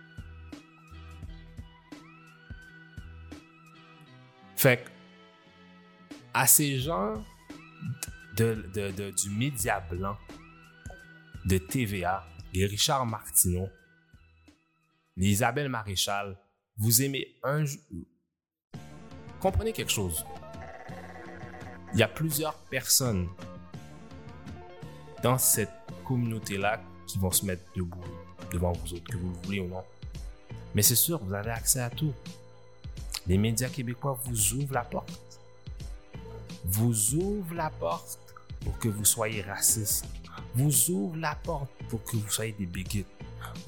[4.56, 4.90] Fait que,
[6.32, 7.24] à ces gens
[8.36, 10.16] de, de- de- du média blanc
[11.46, 13.68] de TVA, les Richard Martineau,
[15.16, 16.36] les Isabelle Maréchal,
[16.76, 17.64] vous aimez un...
[19.40, 20.24] Comprenez quelque chose.
[21.94, 23.28] Il y a plusieurs personnes
[25.22, 25.70] dans cette
[26.04, 28.02] communauté-là qui vont se mettre debout
[28.50, 29.84] devant vous autres, que vous le voulez ou non.
[30.74, 32.12] Mais c'est sûr, vous avez accès à tout.
[33.28, 35.38] Les médias québécois vous ouvrent la porte.
[36.64, 38.18] Vous ouvrent la porte
[38.64, 40.04] pour que vous soyez raciste.
[40.56, 43.06] Vous ouvrent la porte pour que vous soyez des bigots.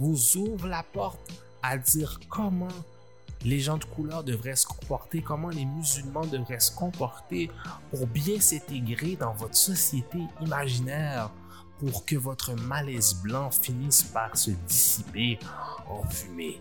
[0.01, 1.31] Vous ouvrent la porte
[1.63, 2.67] à dire comment
[3.47, 7.49] les gens de couleur devraient se comporter, comment les musulmans devraient se comporter
[7.91, 11.31] pour bien s'intégrer dans votre société imaginaire,
[11.79, 15.39] pour que votre malaise blanc finisse par se dissiper
[15.89, 16.61] en fumée.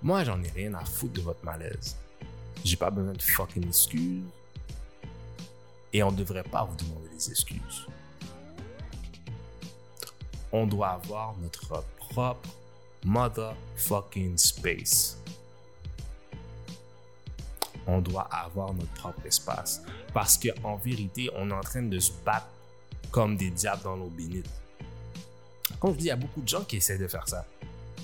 [0.00, 1.96] Moi, j'en ai rien à foutre de votre malaise.
[2.62, 4.22] J'ai pas besoin de fucking excuses.
[5.92, 7.88] Et on devrait pas vous demander des excuses.
[10.52, 11.72] On doit avoir notre
[12.08, 12.48] propre
[13.04, 15.18] motherfucking space.
[17.86, 19.82] On doit avoir notre propre espace.
[20.12, 22.48] Parce qu'en vérité, on est en train de se battre
[23.10, 24.48] comme des diables dans l'eau bénite.
[25.78, 27.44] Comme je dis, il y a beaucoup de gens qui essaient de faire ça.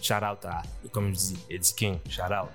[0.02, 2.50] Shout out à, comme je dis, Eddie King, shout out.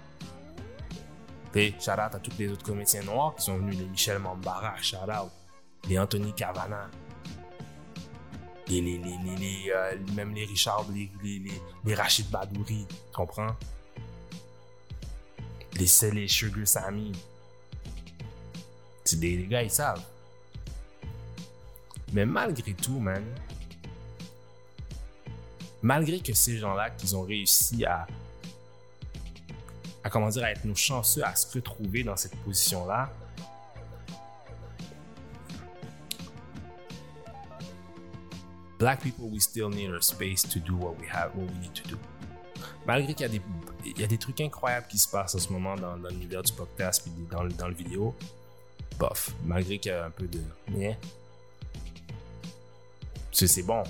[1.55, 4.75] Et shout out à tous les autres comédiens noirs qui sont venus, les Michel Mambara,
[4.81, 5.31] shout out.
[5.87, 6.89] Les Anthony Cavana.
[8.67, 11.41] Les, les, les, les, euh, même les Richard, les, les,
[11.83, 13.55] les, Rachid Badouri, tu comprends?
[15.73, 17.11] Les c'est les Sugar Sammy.
[19.03, 20.03] C'est des les gars, ils savent.
[22.11, 23.23] Mais malgré tout, man,
[25.83, 28.07] malgré que ces gens-là, qu'ils ont réussi à,
[30.03, 33.11] à, comment dire, à être nos chanceux, à se retrouver dans cette position-là,
[38.85, 41.73] Black people, we still need our space to do what we have, what we need
[41.73, 41.97] to do.
[42.85, 43.41] Malgré qu'il
[43.97, 46.53] y a des, trucs incroyables qui se passent en ce moment dans, dans l'univers du
[46.53, 48.13] podcast puis dans, dans le vidéo,
[48.99, 50.39] bof, malgré qu'il y a un peu de,
[50.77, 50.95] yeah.
[53.31, 53.81] C'est bon.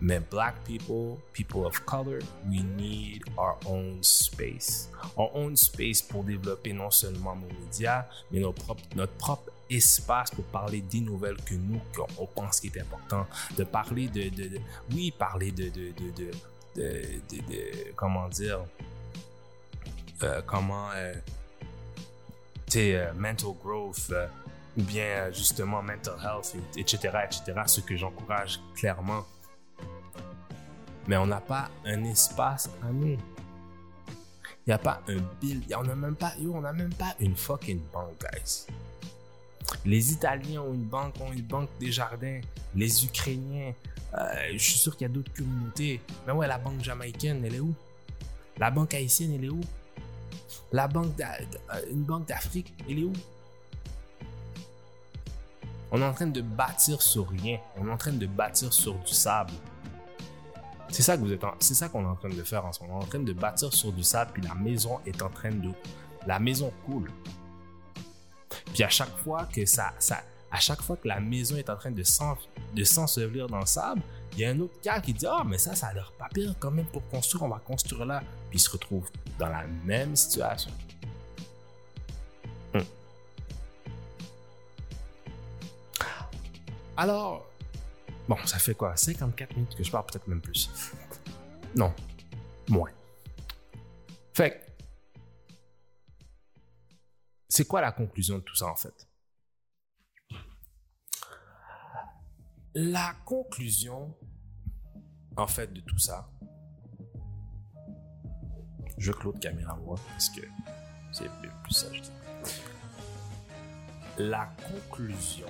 [0.00, 4.88] Mais black people, people of color, we need our own space.
[5.16, 10.30] Our own space pour développer non seulement nos médias, mais nos propres- notre propre espace
[10.30, 13.26] pour parler des nouvelles que nous, qu'on on pense qui est important.
[13.56, 14.30] De parler de,
[14.92, 15.92] oui, parler de, de,
[16.76, 18.60] de, comment dire,
[20.22, 21.14] euh, comment, euh,
[22.66, 24.26] sais, euh, mental growth, euh,
[24.76, 29.24] ou bien justement mental health, et- etc., etc., ce que j'encourage clairement.
[31.06, 33.16] Mais on n'a pas un espace à nous.
[34.66, 35.62] Il n'y a pas un bill.
[35.76, 36.34] On n'a même pas,
[36.74, 38.66] même pas une fucking banque, guys.
[39.84, 42.40] Les Italiens ont une banque, ont une banque des jardins.
[42.74, 43.72] Les Ukrainiens,
[44.14, 46.00] euh, je suis sûr qu'il y a d'autres communautés.
[46.26, 47.74] Mais ouais, la banque jamaïcaine, elle est où?
[48.58, 49.60] La banque haïtienne, elle est où?
[50.72, 53.12] La banque, euh, une banque d'Afrique, elle est où?
[55.90, 57.58] On est en train de bâtir sur rien.
[57.78, 59.52] On est en train de bâtir sur du sable.
[60.90, 62.82] C'est ça que vous êtes c'est ça qu'on est en train de faire en ce
[62.82, 62.98] moment.
[62.98, 65.50] On est en train de bâtir sur du sable, puis la maison est en train
[65.50, 65.70] de,
[66.26, 67.10] la maison coule.
[68.72, 71.76] Puis à chaque fois que ça, ça, à chaque fois que la maison est en
[71.76, 72.38] train de s'en-
[72.74, 74.00] de s'ensevelir dans le sable,
[74.32, 76.28] il y a un autre gars qui dit ah mais ça ça a l'air pas
[76.32, 79.08] pire quand même pour construire, on va construire là, puis il se retrouve
[79.38, 80.70] dans la même situation.
[82.74, 82.80] Hmm.
[86.96, 87.46] Alors,
[88.28, 88.96] bon, ça fait quoi?
[88.96, 90.70] 54 minutes que je parle, peut-être même plus.
[91.74, 91.92] Non,
[92.68, 92.90] moins.
[94.34, 94.56] Fait que,
[97.48, 99.08] c'est quoi la conclusion de tout ça en fait?
[102.74, 104.14] La conclusion,
[105.36, 106.30] en fait, de tout ça,
[108.98, 110.42] je l'autre caméra voit parce que
[111.12, 111.30] c'est
[111.62, 112.02] plus sage.
[114.18, 115.48] La conclusion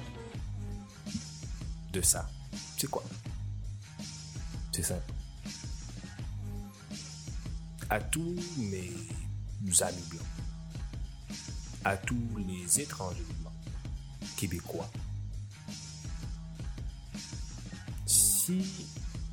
[1.93, 2.29] de ça,
[2.77, 3.03] c'est quoi?
[4.73, 5.13] C'est simple.
[7.91, 8.93] À tous mes
[9.81, 10.23] amis blancs,
[11.85, 13.25] à tous les étrangers
[14.37, 14.89] québécois,
[18.07, 18.63] si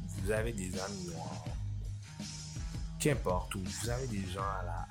[0.07, 1.45] vous avez des amis noirs,
[2.99, 4.87] qu'importe où, vous avez des gens à la,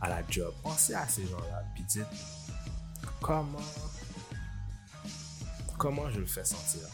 [0.00, 2.06] à, à la job, pensez à ces gens-là, puis dites
[3.20, 3.58] comment,
[5.78, 6.88] comment je le fais sentir?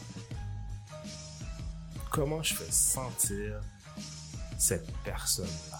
[2.11, 3.61] Comment je fais sentir
[4.57, 5.79] cette personne-là?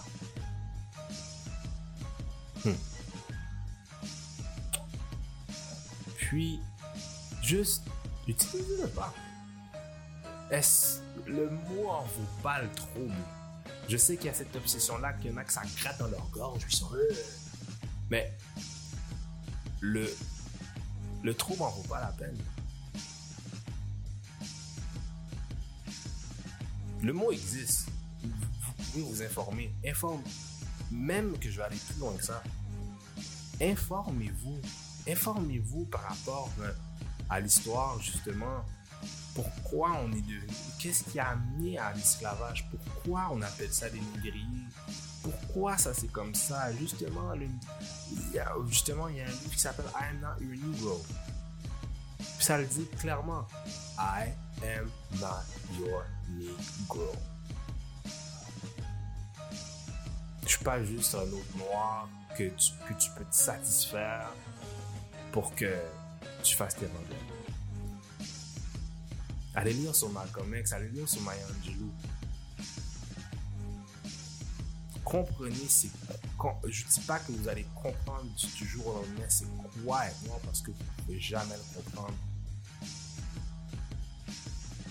[2.66, 2.76] Hmm.
[6.30, 6.60] Puis,
[7.42, 7.84] Juste,
[8.28, 9.14] utilisez-le pas.
[10.52, 13.16] Est-ce le mot en vaut pas le trouble?
[13.88, 16.08] Je sais qu'il y a cette obsession-là, qu'il y en a que ça gratte dans
[16.08, 17.14] leur gorge, ils sont euh.
[18.12, 18.32] Mais
[19.80, 20.08] le,
[21.24, 22.38] le trouble en vaut pas la peine.
[27.02, 27.88] Le mot existe.
[28.22, 29.74] Vous vous pouvez vous informer.
[29.86, 30.22] Informe.
[30.92, 32.44] Même que je vais aller plus loin que ça.
[33.62, 34.62] Informez-vous.
[35.08, 36.72] Informez-vous par rapport euh,
[37.30, 38.66] à l'histoire, justement.
[39.34, 40.48] Pourquoi on est devenu.
[40.80, 42.70] Qu'est-ce qui a amené à l'esclavage?
[42.70, 44.44] Pourquoi on appelle ça des négriers?
[45.24, 46.74] Pourquoi ça c'est comme ça?
[46.74, 47.50] Justement, il
[48.34, 51.06] y a, justement, il y a un livre qui s'appelle I am not your Negro.
[52.40, 53.48] Ça le dit clairement.
[53.98, 54.34] I
[54.64, 54.90] am
[55.20, 55.44] not
[55.80, 57.12] your Negro.
[60.44, 64.32] Je suis pas juste un autre noir que que tu peux te satisfaire
[65.32, 65.74] pour que
[66.44, 67.16] tu fasses tes rendez
[69.56, 71.92] Allez lire sur Malcolm X, allez lire sur Maya Angelou.
[75.04, 75.90] Comprenez, c'est
[76.68, 79.46] je dis pas que vous allez comprendre du, jour au lendemain c'est
[79.84, 82.14] quoi être noir parce que vous pouvez jamais le comprendre.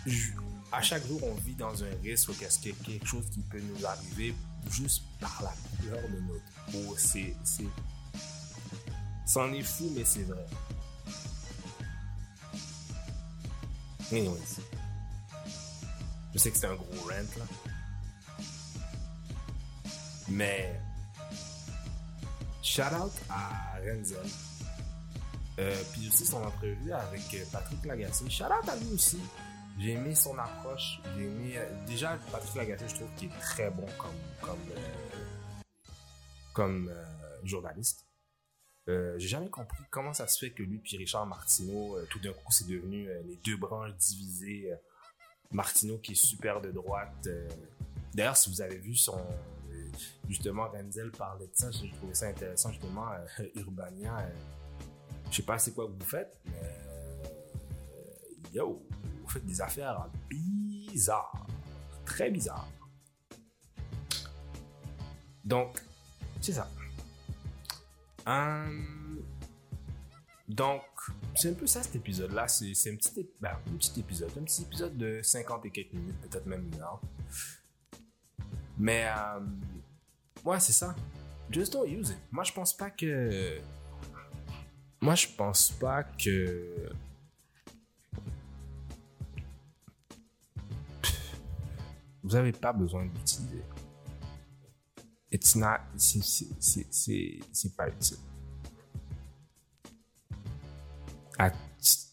[0.04, 0.32] Je-
[0.70, 3.86] à chaque jour, on vit dans un risque qu'est-ce que quelque chose qui peut nous
[3.86, 4.34] arriver
[4.70, 6.94] juste par la couleur de notre peau.
[6.98, 7.34] C'est,
[9.28, 10.46] c'en est fou, mais c'est vrai.
[14.10, 14.60] Anyways.
[16.32, 17.44] Je sais que c'est un gros rant, là.
[20.30, 20.80] Mais,
[22.62, 24.18] shout out à Renzel.
[25.58, 28.30] Euh, puis aussi son entrevue avec Patrick Lagacé.
[28.30, 29.20] Shout out à lui aussi.
[29.78, 31.00] J'ai aimé son approche.
[31.16, 31.58] J'ai aimé.
[31.86, 34.10] déjà, Patrick Lagacé, je trouve qu'il est très bon comme,
[34.40, 35.60] comme, euh,
[36.52, 37.04] comme euh,
[37.44, 38.07] journaliste.
[38.88, 42.18] Euh, j'ai jamais compris comment ça se fait que lui puis Richard Martineau, euh, tout
[42.20, 44.72] d'un coup, c'est devenu euh, les deux branches divisées.
[45.50, 47.28] Martineau qui est super de droite.
[48.14, 49.18] D'ailleurs, si vous avez vu son.
[50.28, 53.06] justement, Renzel parlait de ça, j'ai trouvé ça intéressant, justement.
[53.54, 54.30] Urbania,
[55.30, 56.74] je sais pas c'est quoi que vous faites, mais.
[58.52, 58.86] yo,
[59.22, 61.46] vous faites des affaires bizarres.
[62.04, 62.68] Très bizarres.
[65.44, 65.82] Donc,
[66.42, 66.68] c'est ça.
[68.28, 69.24] Hum,
[70.46, 70.82] donc,
[71.34, 72.46] c'est un peu ça cet épisode-là.
[72.46, 72.72] C'est
[73.40, 76.80] ben, un petit épisode, un petit épisode de 50 et quelques minutes, peut-être même une
[76.80, 77.00] heure.
[78.76, 79.40] Mais, euh,
[80.44, 80.94] ouais, c'est ça.
[81.50, 82.18] Just don't use it.
[82.30, 83.60] Moi, je pense pas que.
[85.00, 86.90] Moi, je pense pas que.
[92.22, 93.62] Vous avez pas besoin d'utiliser.
[95.96, 98.16] C'est- pas utile.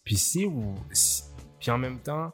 [0.04, 0.46] Puis si
[1.60, 2.32] puis en même temps,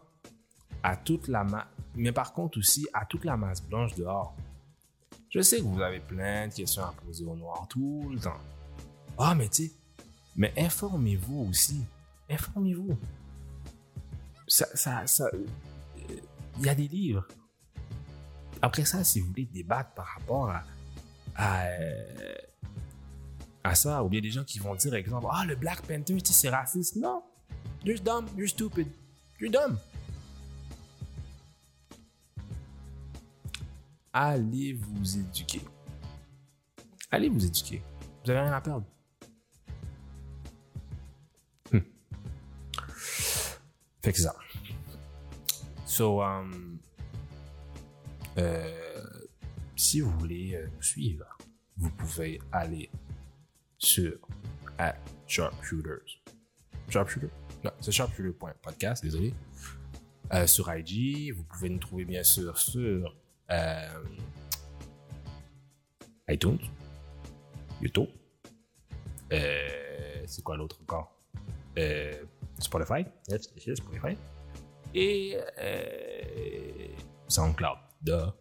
[0.84, 1.68] à toute la masse.
[1.96, 4.36] Mais par contre aussi, à toute la masse blanche dehors.
[5.30, 8.40] Je sais que vous avez plein de questions à poser au noir tout le temps.
[9.18, 9.72] Ah, mais tu sais.
[10.36, 11.82] Mais informez-vous aussi.
[12.30, 12.98] Informez-vous.
[14.48, 15.30] Ça, ça.
[15.34, 15.46] euh,
[16.60, 17.26] Il y a des livres.
[18.62, 20.54] Après ça, si vous voulez débattre par rapport
[21.40, 22.36] euh,
[23.64, 26.26] à ça, ou bien des gens qui vont dire, exemple, ah, le Black Panther, tu
[26.26, 26.96] sais, c'est raciste.
[26.96, 27.24] Non.
[27.84, 28.88] You're dumb, you're stupid,
[29.40, 29.78] you're dumb.
[34.14, 35.62] Allez vous éduquer.
[37.10, 37.82] Allez vous éduquer.
[38.24, 38.86] Vous avez rien à perdre.
[41.72, 41.80] Hmm.
[44.04, 44.36] Fait ça.
[45.86, 46.80] So, um,
[49.76, 51.26] si vous voulez euh, nous suivre,
[51.78, 52.90] vous pouvez aller
[53.78, 54.14] sur
[54.78, 54.96] at
[55.28, 56.22] sharpshooters.
[56.90, 57.30] Sharpshooter?
[57.64, 59.34] Non, c'est sharpshooter.podcast, désolé.
[60.34, 63.16] Euh, sur IG, vous pouvez nous trouver bien sûr sur
[63.50, 64.04] euh,
[66.30, 66.60] iTunes,
[67.82, 68.08] YouTube.
[69.34, 71.18] Euh, c'est quoi l'autre encore?
[71.78, 72.24] Euh,
[72.60, 73.06] Spotify.
[73.30, 74.16] Yes, yes, Spotify.
[74.94, 76.88] Et euh,
[77.28, 77.78] SoundCloud.
[78.02, 78.32] Duh.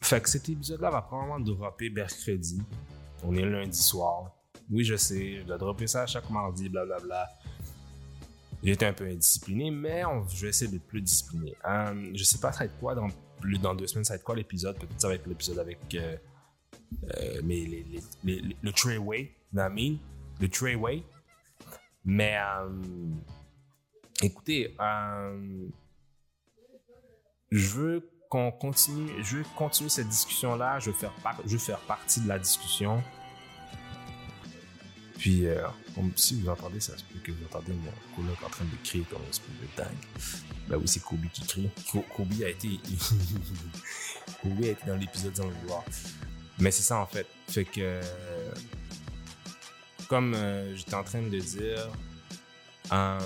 [0.00, 2.60] Fait que cet épisode-là va probablement dropper mercredi.
[3.24, 4.30] On est lundi soir.
[4.70, 7.28] Oui, je sais, je dois dropper ça chaque mardi, blablabla.
[8.62, 11.54] Été un peu indiscipliné, mais je vais essayer d'être plus discipliné.
[11.64, 13.06] Euh, je sais pas ça va être quoi dans,
[13.62, 14.76] dans deux semaines, ça va être quoi l'épisode?
[14.76, 16.16] Peut-être ça va être l'épisode avec euh,
[17.04, 17.84] euh, mais les,
[18.24, 19.32] les, les- le Treyway,
[20.50, 21.04] Treyway.
[22.04, 22.68] Mais euh,
[24.22, 25.68] écoutez, euh,
[27.50, 30.78] je veux qu'on continue, je veux continuer cette discussion-là.
[30.80, 31.12] Je veux faire,
[31.86, 33.02] partie de la discussion.
[35.18, 35.66] Puis, euh,
[36.16, 39.04] si vous entendez, ça se peut que vous entendez mon coloc en train de crier
[39.10, 39.96] comme un espèce de dingue.
[40.68, 41.70] Ben oui, c'est Kobe qui crie.
[41.90, 42.68] Ko- Kobe a été.
[44.42, 45.84] Kobe a été dans l'épisode sans le vouloir.
[46.58, 47.26] Mais c'est ça en fait.
[47.48, 48.00] Fait que.
[50.08, 51.88] Comme euh, j'étais en train de dire.
[52.92, 53.20] euh,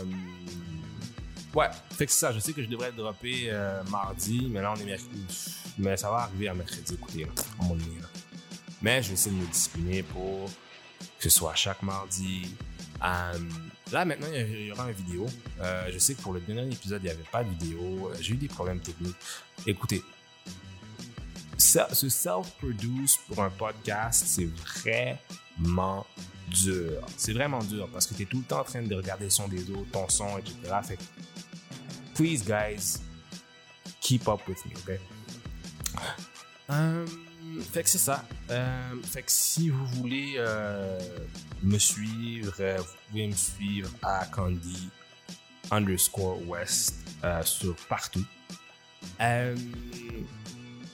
[1.55, 2.32] ouais, fait que c'est ça.
[2.32, 5.55] Je sais que je devrais dropper euh, mardi, mais là on est mercredi.
[5.78, 7.30] Mais ça va arriver à mercredi, écoutez, là,
[7.62, 8.09] mon donné, là.
[8.82, 10.48] Mais je vais essayer de me discipliner pour
[11.18, 12.55] que ce soit chaque mardi.
[13.03, 13.38] Euh,
[13.92, 15.26] là, maintenant, il y aura une vidéo.
[15.61, 18.11] Euh, je sais que pour le dernier épisode, il n'y avait pas de vidéo.
[18.11, 19.16] Euh, J'ai eu des problèmes techniques.
[19.66, 20.03] Écoutez,
[21.59, 24.48] ce self-produce pour un podcast, c'est
[26.50, 27.00] dur.
[27.16, 29.48] C'est vraiment dur parce que tu es tout le temps en train de regarder son
[29.48, 30.56] des autres, ton son, etc.
[30.82, 30.98] Fait
[32.14, 32.98] please, guys,
[34.00, 35.00] keep up with me, OK?
[36.70, 37.06] Euh,
[37.72, 38.24] fait que c'est ça.
[38.50, 40.98] Euh, fait que si vous voulez euh,
[41.62, 44.88] me suivre, vous pouvez me suivre à Candy
[45.70, 46.94] underscore West
[47.44, 48.24] sur partout.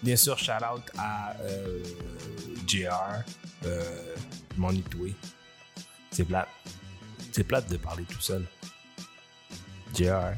[0.02, 1.34] Bien sûr, shout out à
[2.66, 3.24] JR,
[4.56, 5.14] euh, mon itoué.
[6.10, 6.48] C'est plate.
[7.32, 8.46] C'est plate de parler tout seul.
[9.94, 10.32] JR,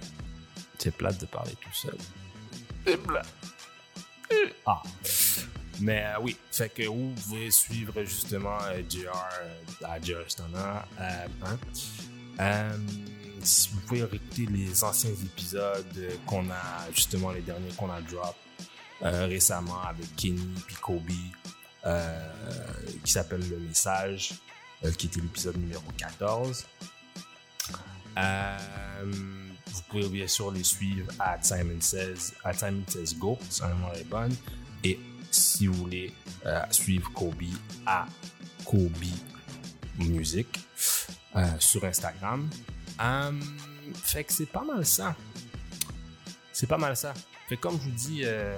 [0.79, 1.97] c'est plate de parler tout seul.
[2.87, 3.27] C'est plate.
[4.66, 4.83] Ah.
[5.81, 9.12] Mais euh, oui, fait que vous pouvez suivre justement euh, JR
[9.43, 10.85] euh, à JR Stana.
[11.01, 11.27] Euh,
[12.41, 12.71] hein?
[13.43, 18.37] Si vous pouvez réécouter les anciens épisodes qu'on a, justement les derniers qu'on a drop
[19.01, 21.09] récemment avec Kenny puis Kobe,
[23.05, 24.34] qui s'appelle Le Message,
[24.84, 26.66] euh, qui était l'épisode numéro 14.
[28.18, 28.59] Euh,
[29.66, 34.05] vous pouvez bien sûr les suivre à Simon Says, à Simon Says Go, Simon est
[34.05, 34.34] bonne.
[34.84, 34.99] Et
[35.30, 36.12] si vous voulez
[36.47, 37.43] euh, suivre Kobe
[37.86, 38.07] à
[38.64, 38.93] Kobe
[39.99, 40.47] Music
[41.36, 42.49] euh, sur Instagram.
[43.01, 43.32] Euh,
[43.95, 45.16] fait que c'est pas mal ça.
[46.53, 47.14] C'est pas mal ça.
[47.49, 48.57] Fait comme je vous dis, euh,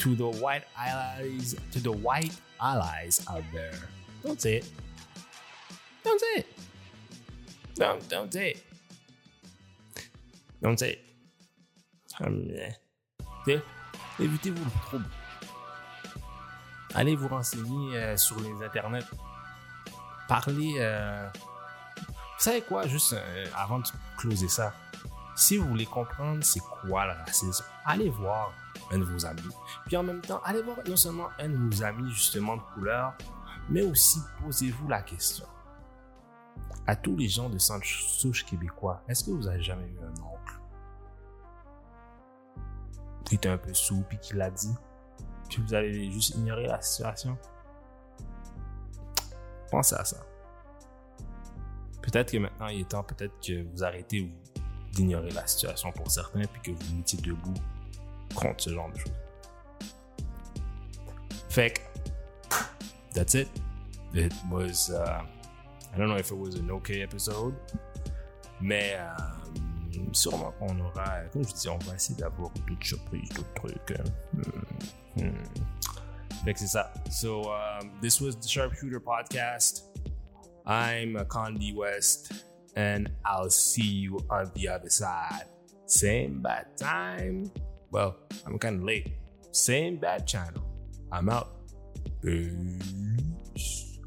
[0.00, 3.78] to the white allies, to the white allies out there,
[4.24, 4.64] don't say it.
[6.02, 6.46] Don't say it.
[7.76, 8.64] Don't, don't say it.
[10.62, 11.00] Don't say it.
[12.20, 12.72] Hum, eh.
[13.44, 13.62] Tu sais,
[14.18, 15.06] Évitez-vous le trouble.
[16.94, 19.04] Allez vous renseigner euh, sur les internets.
[20.28, 20.74] Parlez.
[20.78, 21.28] euh,
[22.04, 23.86] Vous savez quoi, juste euh, avant de
[24.18, 24.74] closer ça,
[25.36, 28.52] si vous voulez comprendre c'est quoi le racisme, allez voir
[28.90, 29.42] un de vos amis.
[29.86, 33.14] Puis en même temps, allez voir non seulement un de vos amis justement de couleur,
[33.68, 35.46] mais aussi posez-vous la question.
[36.86, 40.60] À tous les gens de souche québécois, est-ce que vous avez jamais eu un oncle
[43.24, 44.74] qui était un peu sous puis qui l'a dit?
[45.48, 47.38] Puis vous allez juste ignorer la situation?
[49.70, 50.16] Pensez à ça.
[52.02, 54.32] Peut-être que maintenant il est temps, peut-être que vous arrêtez
[54.92, 57.54] d'ignorer la situation pour certains puis que vous mettiez debout
[58.34, 59.12] contre ce genre de choses.
[61.48, 61.80] Fait que,
[63.14, 63.48] that's it.
[64.14, 65.22] It was, uh,
[65.92, 67.54] I don't know if it was an okay episode,
[68.60, 73.54] mais euh, sûrement qu'on aura, comme je dis, on va essayer d'avoir d'autres surprises, d'autres
[73.54, 73.98] trucs.
[74.32, 75.44] Hmm, hmm.
[76.44, 76.92] Fait que c'est ça.
[77.10, 79.84] So, um, this was the Sharpshooter Podcast.
[80.66, 82.32] I'm Condi West,
[82.76, 85.46] and I'll see you on the other side.
[85.86, 87.50] Same bad time.
[87.90, 88.16] Well,
[88.46, 89.14] I'm kind of late.
[89.52, 90.64] Same bad channel.
[91.10, 91.48] I'm out.
[92.22, 93.98] Peace.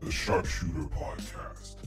[0.00, 1.78] The Sharpshooter Podcast.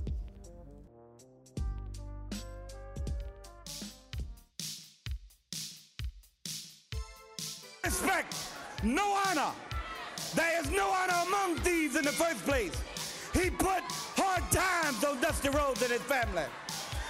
[8.02, 8.36] respect,
[8.84, 9.52] no honor.
[10.34, 12.72] There is no honor among thieves in the first place.
[13.34, 13.84] He put
[14.16, 16.44] hard times on Dusty Rhodes and his family.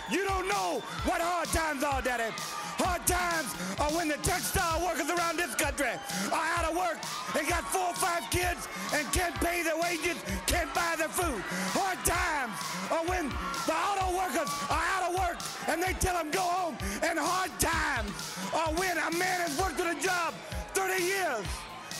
[0.09, 2.33] You don't know what hard times are, Daddy.
[2.81, 5.93] Hard times are when the textile workers around this country
[6.33, 6.97] are out of work
[7.37, 11.37] and got four or five kids and can't pay their wages, can't buy their food.
[11.77, 12.57] Hard times
[12.89, 13.29] are when
[13.69, 15.37] the auto workers are out of work
[15.69, 16.75] and they tell them go home.
[17.03, 18.11] And hard times
[18.49, 20.33] are when a man has worked at a job
[20.73, 21.45] 30 years.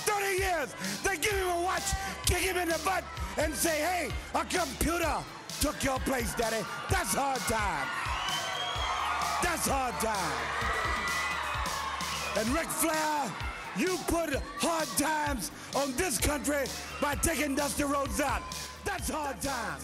[0.10, 0.70] 30 years.
[1.04, 1.94] They give him a watch,
[2.26, 3.04] kick him in the butt,
[3.38, 5.22] and say, hey, a computer
[5.62, 6.66] took your place, Daddy.
[6.90, 7.88] That's hard time.
[9.44, 10.42] That's hard time.
[12.36, 13.32] And Ric Flair,
[13.78, 16.66] you put hard times on this country
[17.00, 18.42] by taking Dusty Rhodes out.
[18.84, 19.80] That's hard time.